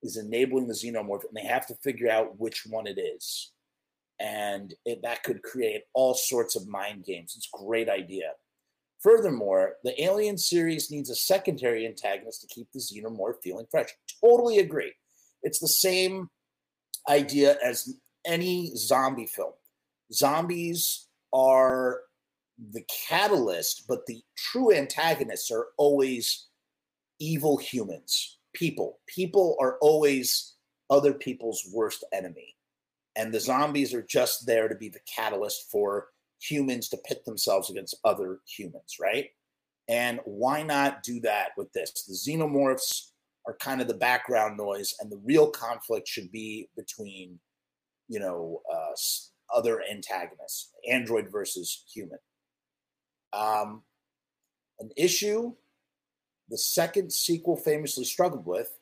is 0.06 0.16
enabling 0.16 0.68
the 0.68 0.74
xenomorph, 0.74 1.24
and 1.24 1.36
they 1.36 1.46
have 1.46 1.66
to 1.66 1.74
figure 1.82 2.10
out 2.10 2.38
which 2.38 2.64
one 2.66 2.86
it 2.86 2.98
is. 2.98 3.52
And 4.18 4.72
it, 4.86 5.02
that 5.02 5.22
could 5.22 5.42
create 5.42 5.82
all 5.92 6.14
sorts 6.14 6.56
of 6.56 6.66
mind 6.66 7.04
games. 7.04 7.34
It's 7.36 7.50
a 7.54 7.64
great 7.64 7.88
idea. 7.88 8.32
Furthermore, 9.00 9.74
the 9.84 10.02
Alien 10.02 10.38
series 10.38 10.90
needs 10.90 11.10
a 11.10 11.14
secondary 11.14 11.86
antagonist 11.86 12.40
to 12.40 12.46
keep 12.48 12.68
the 12.72 12.80
xenomorph 12.80 13.42
feeling 13.42 13.66
fresh. 13.70 13.90
Totally 14.22 14.58
agree. 14.58 14.94
It's 15.42 15.58
the 15.58 15.68
same 15.68 16.30
idea 17.08 17.56
as 17.62 17.94
any 18.24 18.72
zombie 18.74 19.26
film. 19.26 19.52
Zombies 20.12 21.08
are 21.32 22.00
the 22.72 22.84
catalyst, 23.08 23.84
but 23.86 24.06
the 24.06 24.22
true 24.36 24.72
antagonists 24.72 25.50
are 25.50 25.66
always 25.76 26.48
evil 27.20 27.58
humans, 27.58 28.35
people. 28.56 28.98
People 29.06 29.56
are 29.60 29.78
always 29.80 30.54
other 30.90 31.12
people's 31.12 31.62
worst 31.72 32.04
enemy. 32.12 32.54
And 33.16 33.32
the 33.32 33.40
zombies 33.40 33.94
are 33.94 34.02
just 34.02 34.46
there 34.46 34.68
to 34.68 34.74
be 34.74 34.88
the 34.88 35.00
catalyst 35.14 35.70
for 35.70 36.08
humans 36.40 36.88
to 36.90 36.98
pit 36.98 37.24
themselves 37.24 37.70
against 37.70 37.96
other 38.04 38.40
humans, 38.46 38.96
right? 39.00 39.28
And 39.88 40.20
why 40.24 40.62
not 40.62 41.02
do 41.02 41.20
that 41.20 41.50
with 41.56 41.72
this? 41.72 42.04
The 42.04 42.14
xenomorphs 42.14 43.10
are 43.46 43.56
kind 43.56 43.80
of 43.80 43.88
the 43.88 43.94
background 43.94 44.56
noise, 44.56 44.94
and 45.00 45.10
the 45.10 45.20
real 45.24 45.48
conflict 45.48 46.08
should 46.08 46.30
be 46.32 46.68
between, 46.76 47.38
you 48.08 48.18
know, 48.18 48.60
uh, 48.72 48.94
other 49.54 49.82
antagonists, 49.90 50.72
android 50.90 51.30
versus 51.30 51.84
human. 51.92 52.18
Um, 53.32 53.82
an 54.80 54.90
issue 54.96 55.54
the 56.48 56.58
second 56.58 57.12
sequel 57.12 57.56
famously 57.56 58.04
struggled 58.04 58.46
with 58.46 58.78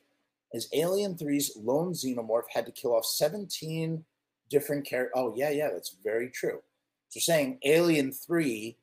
is 0.53 0.69
Alien 0.73 1.15
3's 1.15 1.57
lone 1.57 1.93
xenomorph 1.93 2.49
had 2.53 2.65
to 2.65 2.71
kill 2.71 2.95
off 2.95 3.05
17 3.05 4.03
different 4.49 4.85
characters. 4.85 5.13
Oh, 5.15 5.33
yeah, 5.35 5.49
yeah, 5.49 5.69
that's 5.71 5.97
very 6.03 6.29
true. 6.29 6.59
So 7.09 7.19
saying 7.19 7.59
Alien 7.63 8.11
3 8.11 8.77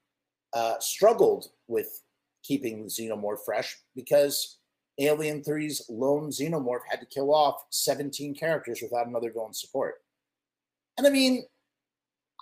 uh, 0.55 0.75
struggled 0.81 1.47
with 1.69 2.03
keeping 2.43 2.85
the 2.85 2.89
xenomorph 2.89 3.45
fresh 3.45 3.79
because 3.95 4.59
Alien 4.99 5.43
3's 5.43 5.87
lone 5.89 6.31
xenomorph 6.31 6.83
had 6.89 7.01
to 7.01 7.07
kill 7.07 7.33
off 7.35 7.65
17 7.71 8.35
characters 8.35 8.81
without 8.83 9.07
another 9.07 9.33
villain 9.33 9.55
support. 9.55 9.95
And 10.99 11.07
I 11.07 11.11
mean, 11.11 11.45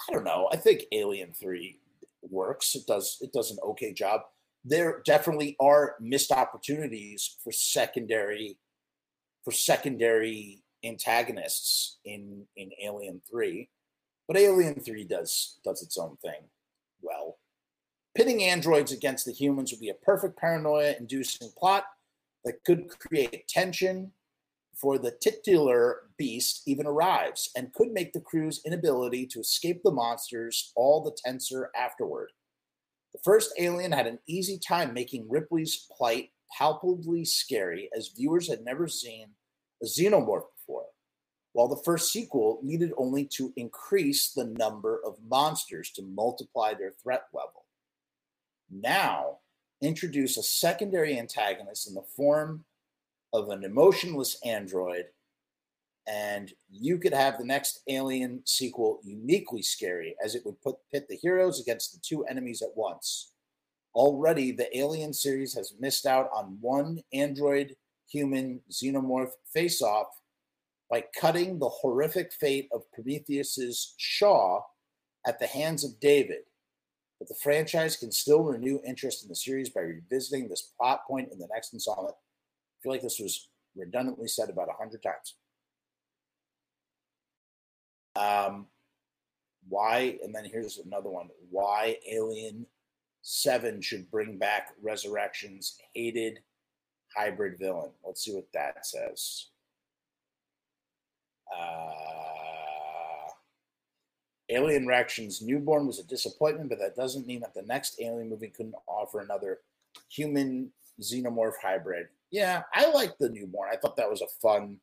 I 0.08 0.12
don't 0.12 0.24
know. 0.24 0.48
I 0.52 0.56
think 0.56 0.84
Alien 0.92 1.32
3 1.32 1.78
works. 2.22 2.74
It 2.74 2.86
does 2.86 3.18
it 3.20 3.32
does 3.32 3.50
an 3.50 3.58
okay 3.64 3.92
job. 3.92 4.22
There 4.64 5.02
definitely 5.04 5.56
are 5.60 5.96
missed 6.00 6.32
opportunities 6.32 7.36
for 7.42 7.52
secondary 7.52 8.58
for 9.42 9.52
secondary 9.52 10.62
antagonists 10.84 11.98
in 12.04 12.46
in 12.56 12.70
Alien 12.82 13.22
3. 13.30 13.68
But 14.28 14.36
Alien 14.36 14.80
3 14.80 15.04
does 15.04 15.58
does 15.64 15.82
its 15.82 15.98
own 15.98 16.16
thing 16.18 16.48
well. 17.02 17.38
Pitting 18.14 18.42
androids 18.42 18.92
against 18.92 19.24
the 19.24 19.32
humans 19.32 19.70
would 19.70 19.80
be 19.80 19.90
a 19.90 19.94
perfect 19.94 20.38
paranoia 20.38 20.94
inducing 20.98 21.50
plot 21.56 21.84
that 22.44 22.64
could 22.64 22.88
create 22.88 23.46
tension 23.48 24.12
before 24.72 24.98
the 24.98 25.12
titular 25.20 26.10
beast 26.16 26.62
even 26.66 26.86
arrives 26.86 27.50
and 27.56 27.72
could 27.72 27.92
make 27.92 28.12
the 28.12 28.20
crew's 28.20 28.60
inability 28.64 29.26
to 29.26 29.40
escape 29.40 29.82
the 29.82 29.90
monsters 29.90 30.72
all 30.74 31.02
the 31.02 31.16
tenser 31.24 31.70
afterward. 31.76 32.30
The 33.12 33.20
first 33.24 33.52
alien 33.58 33.92
had 33.92 34.06
an 34.06 34.18
easy 34.26 34.58
time 34.58 34.94
making 34.94 35.28
Ripley's 35.28 35.86
plight 35.96 36.30
palpably 36.56 37.24
scary 37.24 37.88
as 37.96 38.08
viewers 38.16 38.48
had 38.48 38.64
never 38.64 38.88
seen 38.88 39.30
a 39.82 39.86
xenomorph 39.86 40.46
before 40.56 40.86
while 41.52 41.68
the 41.68 41.82
first 41.84 42.12
sequel 42.12 42.60
needed 42.62 42.92
only 42.96 43.24
to 43.24 43.52
increase 43.56 44.32
the 44.32 44.44
number 44.44 45.00
of 45.04 45.16
monsters 45.28 45.90
to 45.90 46.02
multiply 46.02 46.74
their 46.74 46.92
threat 47.02 47.24
level. 47.32 47.64
Now, 48.70 49.38
introduce 49.82 50.36
a 50.36 50.42
secondary 50.42 51.18
antagonist 51.18 51.88
in 51.88 51.94
the 51.94 52.02
form 52.02 52.64
of 53.32 53.48
an 53.48 53.64
emotionless 53.64 54.38
android, 54.44 55.06
and 56.10 56.52
you 56.68 56.98
could 56.98 57.14
have 57.14 57.38
the 57.38 57.44
next 57.44 57.82
Alien 57.88 58.42
sequel 58.44 59.00
uniquely 59.04 59.62
scary 59.62 60.16
as 60.24 60.34
it 60.34 60.42
would 60.44 60.60
put 60.60 60.74
pit 60.92 61.06
the 61.08 61.16
heroes 61.16 61.60
against 61.60 61.92
the 61.92 62.00
two 62.02 62.24
enemies 62.24 62.62
at 62.62 62.76
once. 62.76 63.32
Already, 63.94 64.50
the 64.50 64.76
Alien 64.76 65.12
series 65.12 65.54
has 65.54 65.74
missed 65.78 66.06
out 66.06 66.28
on 66.34 66.58
one 66.60 66.98
android 67.12 67.76
human 68.08 68.60
xenomorph 68.70 69.30
face 69.52 69.82
off 69.82 70.08
by 70.90 71.04
cutting 71.20 71.58
the 71.58 71.68
horrific 71.68 72.32
fate 72.32 72.68
of 72.72 72.90
Prometheus's 72.92 73.94
Shaw 73.96 74.62
at 75.24 75.38
the 75.38 75.46
hands 75.46 75.84
of 75.84 76.00
David. 76.00 76.42
But 77.20 77.28
the 77.28 77.36
franchise 77.40 77.96
can 77.96 78.10
still 78.10 78.42
renew 78.42 78.80
interest 78.84 79.22
in 79.22 79.28
the 79.28 79.36
series 79.36 79.68
by 79.68 79.82
revisiting 79.82 80.48
this 80.48 80.72
plot 80.76 81.02
point 81.06 81.30
in 81.30 81.38
the 81.38 81.48
next 81.52 81.72
installment. 81.72 82.16
I 82.16 82.76
feel 82.82 82.90
like 82.90 83.02
this 83.02 83.20
was 83.20 83.48
redundantly 83.76 84.26
said 84.26 84.50
about 84.50 84.70
a 84.70 84.76
hundred 84.76 85.04
times. 85.04 85.34
Um, 88.20 88.66
why? 89.68 90.18
And 90.22 90.34
then 90.34 90.44
here's 90.44 90.78
another 90.78 91.10
one: 91.10 91.28
Why 91.50 91.96
Alien 92.08 92.66
Seven 93.22 93.80
should 93.80 94.10
bring 94.10 94.38
back 94.38 94.70
Resurrection's 94.82 95.78
hated 95.94 96.40
hybrid 97.16 97.58
villain? 97.58 97.90
Let's 98.04 98.24
see 98.24 98.34
what 98.34 98.48
that 98.54 98.86
says. 98.86 99.46
Uh, 101.54 102.00
Alien 104.48 104.86
Resurrection's 104.86 105.42
Newborn 105.42 105.86
was 105.86 105.98
a 105.98 106.04
disappointment, 106.04 106.70
but 106.70 106.78
that 106.78 106.96
doesn't 106.96 107.26
mean 107.26 107.40
that 107.40 107.54
the 107.54 107.62
next 107.62 108.00
Alien 108.00 108.30
movie 108.30 108.48
couldn't 108.48 108.74
offer 108.86 109.20
another 109.20 109.58
human 110.08 110.70
xenomorph 111.00 111.54
hybrid. 111.62 112.08
Yeah, 112.30 112.62
I 112.72 112.90
like 112.90 113.16
the 113.18 113.28
Newborn. 113.28 113.70
I 113.72 113.76
thought 113.76 113.96
that 113.96 114.10
was 114.10 114.22
a 114.22 114.26
fun, 114.40 114.78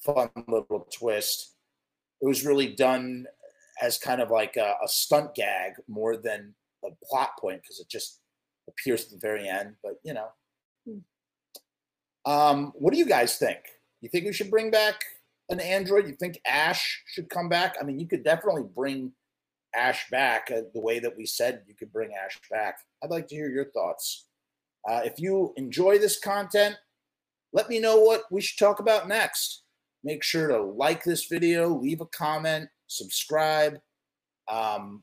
fun 0.00 0.30
little 0.46 0.88
twist. 0.92 1.54
It 2.20 2.26
was 2.26 2.44
really 2.44 2.74
done 2.74 3.26
as 3.80 3.98
kind 3.98 4.20
of 4.20 4.30
like 4.30 4.56
a, 4.56 4.74
a 4.84 4.88
stunt 4.88 5.34
gag 5.34 5.72
more 5.86 6.16
than 6.16 6.54
a 6.84 6.88
plot 7.04 7.30
point 7.40 7.62
because 7.62 7.80
it 7.80 7.88
just 7.88 8.20
appears 8.68 9.04
at 9.04 9.10
the 9.10 9.18
very 9.18 9.48
end. 9.48 9.74
But 9.82 9.94
you 10.04 10.14
know, 10.14 10.28
hmm. 10.86 12.30
um, 12.30 12.72
what 12.74 12.92
do 12.92 12.98
you 12.98 13.06
guys 13.06 13.36
think? 13.36 13.60
You 14.00 14.08
think 14.08 14.24
we 14.24 14.32
should 14.32 14.50
bring 14.50 14.70
back 14.70 15.02
an 15.48 15.60
android? 15.60 16.06
You 16.06 16.14
think 16.14 16.40
Ash 16.46 17.02
should 17.06 17.28
come 17.28 17.48
back? 17.48 17.76
I 17.80 17.84
mean, 17.84 17.98
you 17.98 18.06
could 18.06 18.24
definitely 18.24 18.64
bring 18.74 19.12
Ash 19.74 20.08
back 20.10 20.50
uh, 20.50 20.62
the 20.74 20.80
way 20.80 20.98
that 20.98 21.16
we 21.16 21.26
said 21.26 21.62
you 21.66 21.74
could 21.74 21.92
bring 21.92 22.10
Ash 22.14 22.38
back. 22.50 22.78
I'd 23.02 23.10
like 23.10 23.28
to 23.28 23.34
hear 23.34 23.50
your 23.50 23.70
thoughts. 23.70 24.26
Uh, 24.88 25.02
if 25.04 25.18
you 25.18 25.52
enjoy 25.56 25.98
this 25.98 26.18
content, 26.18 26.76
let 27.52 27.68
me 27.68 27.78
know 27.78 28.00
what 28.00 28.22
we 28.30 28.40
should 28.40 28.58
talk 28.58 28.80
about 28.80 29.08
next. 29.08 29.62
Make 30.08 30.22
sure 30.22 30.48
to 30.48 30.62
like 30.62 31.04
this 31.04 31.26
video, 31.26 31.68
leave 31.68 32.00
a 32.00 32.06
comment, 32.06 32.70
subscribe, 32.86 33.78
um, 34.50 35.02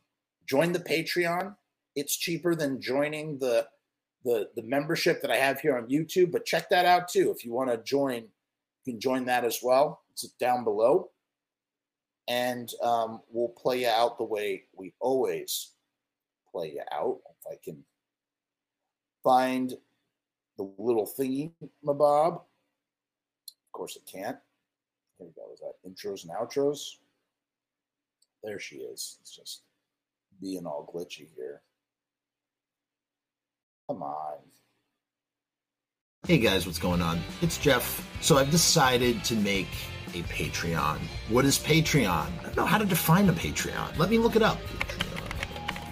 join 0.50 0.72
the 0.72 0.80
Patreon. 0.80 1.56
It's 1.96 2.18
cheaper 2.18 2.56
than 2.56 2.82
joining 2.82 3.38
the, 3.38 3.68
the 4.24 4.50
the 4.56 4.64
membership 4.64 5.22
that 5.22 5.30
I 5.30 5.36
have 5.36 5.60
here 5.60 5.78
on 5.78 5.90
YouTube, 5.90 6.32
but 6.32 6.44
check 6.44 6.72
that 6.72 6.88
out 6.88 7.08
too. 7.08 7.30
If 7.30 7.46
you 7.46 7.54
want 7.54 7.70
to 7.70 7.78
join, 7.84 8.24
you 8.24 8.94
can 8.94 9.00
join 9.00 9.26
that 9.26 9.44
as 9.46 9.60
well 9.62 10.02
It's 10.12 10.24
down 10.40 10.64
below, 10.64 11.12
and 12.28 12.68
um, 12.82 13.22
we'll 13.30 13.50
play 13.50 13.82
you 13.82 13.90
out 13.90 14.18
the 14.18 14.24
way 14.24 14.64
we 14.76 14.96
always 15.00 15.74
play 16.52 16.72
you 16.74 16.82
out. 16.92 17.20
If 17.30 17.54
I 17.54 17.58
can 17.64 17.86
find 19.24 19.72
the 20.58 20.64
little 20.80 21.06
thingy, 21.06 21.52
mabob. 21.86 22.38
Of 22.38 23.72
course, 23.72 23.98
it 23.98 24.10
can't. 24.12 24.38
Here 25.18 25.28
we 25.28 25.34
go. 25.34 25.54
Is 25.54 25.62
that 25.62 25.90
intros 25.90 26.24
and 26.24 26.32
outros? 26.34 26.98
There 28.44 28.60
she 28.60 28.78
is. 28.78 29.18
It's 29.22 29.36
just 29.36 29.64
being 30.42 30.66
all 30.66 30.92
glitchy 30.94 31.28
here. 31.36 31.62
Come 33.90 34.04
on. 34.04 34.38
Hey 36.28 36.40
guys, 36.40 36.66
what's 36.66 36.80
going 36.80 37.02
on? 37.02 37.22
It's 37.42 37.58
Jeff. 37.58 38.06
So 38.20 38.38
I've 38.38 38.50
decided 38.50 39.24
to 39.26 39.36
make 39.36 39.68
a 40.14 40.24
Patreon. 40.24 40.98
What 41.30 41.46
is 41.46 41.60
Patreon? 41.60 42.08
I 42.40 42.44
don't 42.44 42.58
know 42.58 42.66
how 42.66 42.80
to 42.80 42.86
define 42.86 43.30
a 43.30 43.34
Patreon. 43.34 43.98
Let 43.98 44.10
me 44.10 44.18
look 44.18 44.36
it 44.36 44.42
up. 44.42 44.60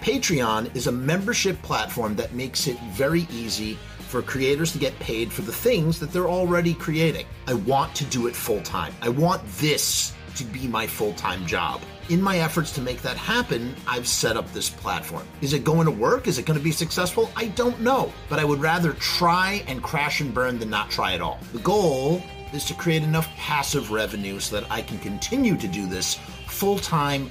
Patreon 0.00 0.74
is 0.74 0.86
a 0.86 0.92
membership 0.92 1.60
platform 1.62 2.16
that 2.16 2.34
makes 2.34 2.66
it 2.66 2.78
very 2.92 3.26
easy 3.30 3.78
for 4.14 4.22
creators 4.22 4.70
to 4.70 4.78
get 4.78 4.96
paid 5.00 5.32
for 5.32 5.42
the 5.42 5.52
things 5.52 5.98
that 5.98 6.12
they're 6.12 6.28
already 6.28 6.72
creating. 6.72 7.26
I 7.48 7.54
want 7.54 7.96
to 7.96 8.04
do 8.04 8.28
it 8.28 8.36
full 8.36 8.60
time. 8.62 8.94
I 9.02 9.08
want 9.08 9.44
this 9.58 10.12
to 10.36 10.44
be 10.44 10.68
my 10.68 10.86
full 10.86 11.14
time 11.14 11.44
job. 11.46 11.80
In 12.10 12.22
my 12.22 12.38
efforts 12.38 12.70
to 12.74 12.80
make 12.80 13.02
that 13.02 13.16
happen, 13.16 13.74
I've 13.88 14.06
set 14.06 14.36
up 14.36 14.48
this 14.52 14.70
platform. 14.70 15.26
Is 15.40 15.52
it 15.52 15.64
going 15.64 15.86
to 15.86 15.90
work? 15.90 16.28
Is 16.28 16.38
it 16.38 16.46
going 16.46 16.56
to 16.56 16.62
be 16.62 16.70
successful? 16.70 17.28
I 17.34 17.46
don't 17.46 17.80
know, 17.80 18.12
but 18.28 18.38
I 18.38 18.44
would 18.44 18.60
rather 18.60 18.92
try 18.92 19.64
and 19.66 19.82
crash 19.82 20.20
and 20.20 20.32
burn 20.32 20.60
than 20.60 20.70
not 20.70 20.92
try 20.92 21.14
at 21.14 21.20
all. 21.20 21.40
The 21.52 21.58
goal 21.58 22.22
is 22.52 22.64
to 22.66 22.74
create 22.74 23.02
enough 23.02 23.26
passive 23.36 23.90
revenue 23.90 24.38
so 24.38 24.60
that 24.60 24.70
I 24.70 24.80
can 24.80 25.00
continue 25.00 25.56
to 25.56 25.66
do 25.66 25.88
this 25.88 26.20
full 26.46 26.78
time 26.78 27.30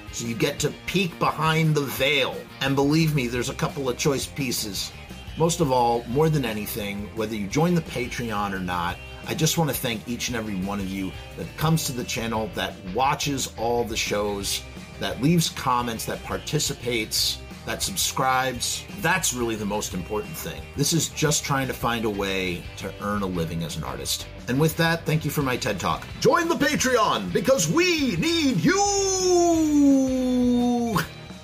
So 0.11 0.25
you 0.25 0.35
get 0.35 0.59
to 0.59 0.73
peek 0.87 1.17
behind 1.19 1.75
the 1.75 1.81
veil. 1.81 2.35
And 2.59 2.75
believe 2.75 3.15
me, 3.15 3.27
there's 3.27 3.49
a 3.49 3.53
couple 3.53 3.89
of 3.89 3.97
choice 3.97 4.25
pieces. 4.25 4.91
Most 5.37 5.61
of 5.61 5.71
all, 5.71 6.03
more 6.07 6.29
than 6.29 6.43
anything, 6.43 7.09
whether 7.15 7.35
you 7.35 7.47
join 7.47 7.73
the 7.73 7.81
Patreon 7.81 8.53
or 8.53 8.59
not, 8.59 8.97
I 9.27 9.33
just 9.33 9.57
want 9.57 9.69
to 9.69 9.75
thank 9.75 10.07
each 10.07 10.27
and 10.27 10.35
every 10.35 10.55
one 10.55 10.79
of 10.79 10.89
you 10.89 11.11
that 11.37 11.47
comes 11.57 11.85
to 11.85 11.93
the 11.93 12.03
channel, 12.03 12.49
that 12.55 12.73
watches 12.93 13.53
all 13.57 13.83
the 13.83 13.95
shows, 13.95 14.61
that 14.99 15.21
leaves 15.21 15.49
comments, 15.49 16.05
that 16.05 16.21
participates, 16.23 17.39
that 17.71 17.81
subscribes. 17.81 18.83
That's 18.99 19.33
really 19.33 19.55
the 19.55 19.65
most 19.65 19.93
important 19.93 20.35
thing. 20.35 20.61
This 20.75 20.91
is 20.91 21.07
just 21.07 21.45
trying 21.45 21.67
to 21.67 21.73
find 21.73 22.03
a 22.03 22.09
way 22.09 22.61
to 22.77 22.93
earn 22.99 23.21
a 23.21 23.25
living 23.25 23.63
as 23.63 23.77
an 23.77 23.85
artist. 23.85 24.27
And 24.49 24.59
with 24.59 24.75
that, 24.75 25.05
thank 25.05 25.23
you 25.23 25.31
for 25.31 25.41
my 25.41 25.55
TED 25.55 25.79
Talk. 25.79 26.05
Join 26.19 26.49
the 26.49 26.55
Patreon 26.55 27.31
because 27.31 27.71
we 27.71 28.17
need 28.17 28.57
you! 28.57 28.73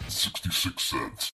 66 0.09 0.83
cents. 0.83 1.31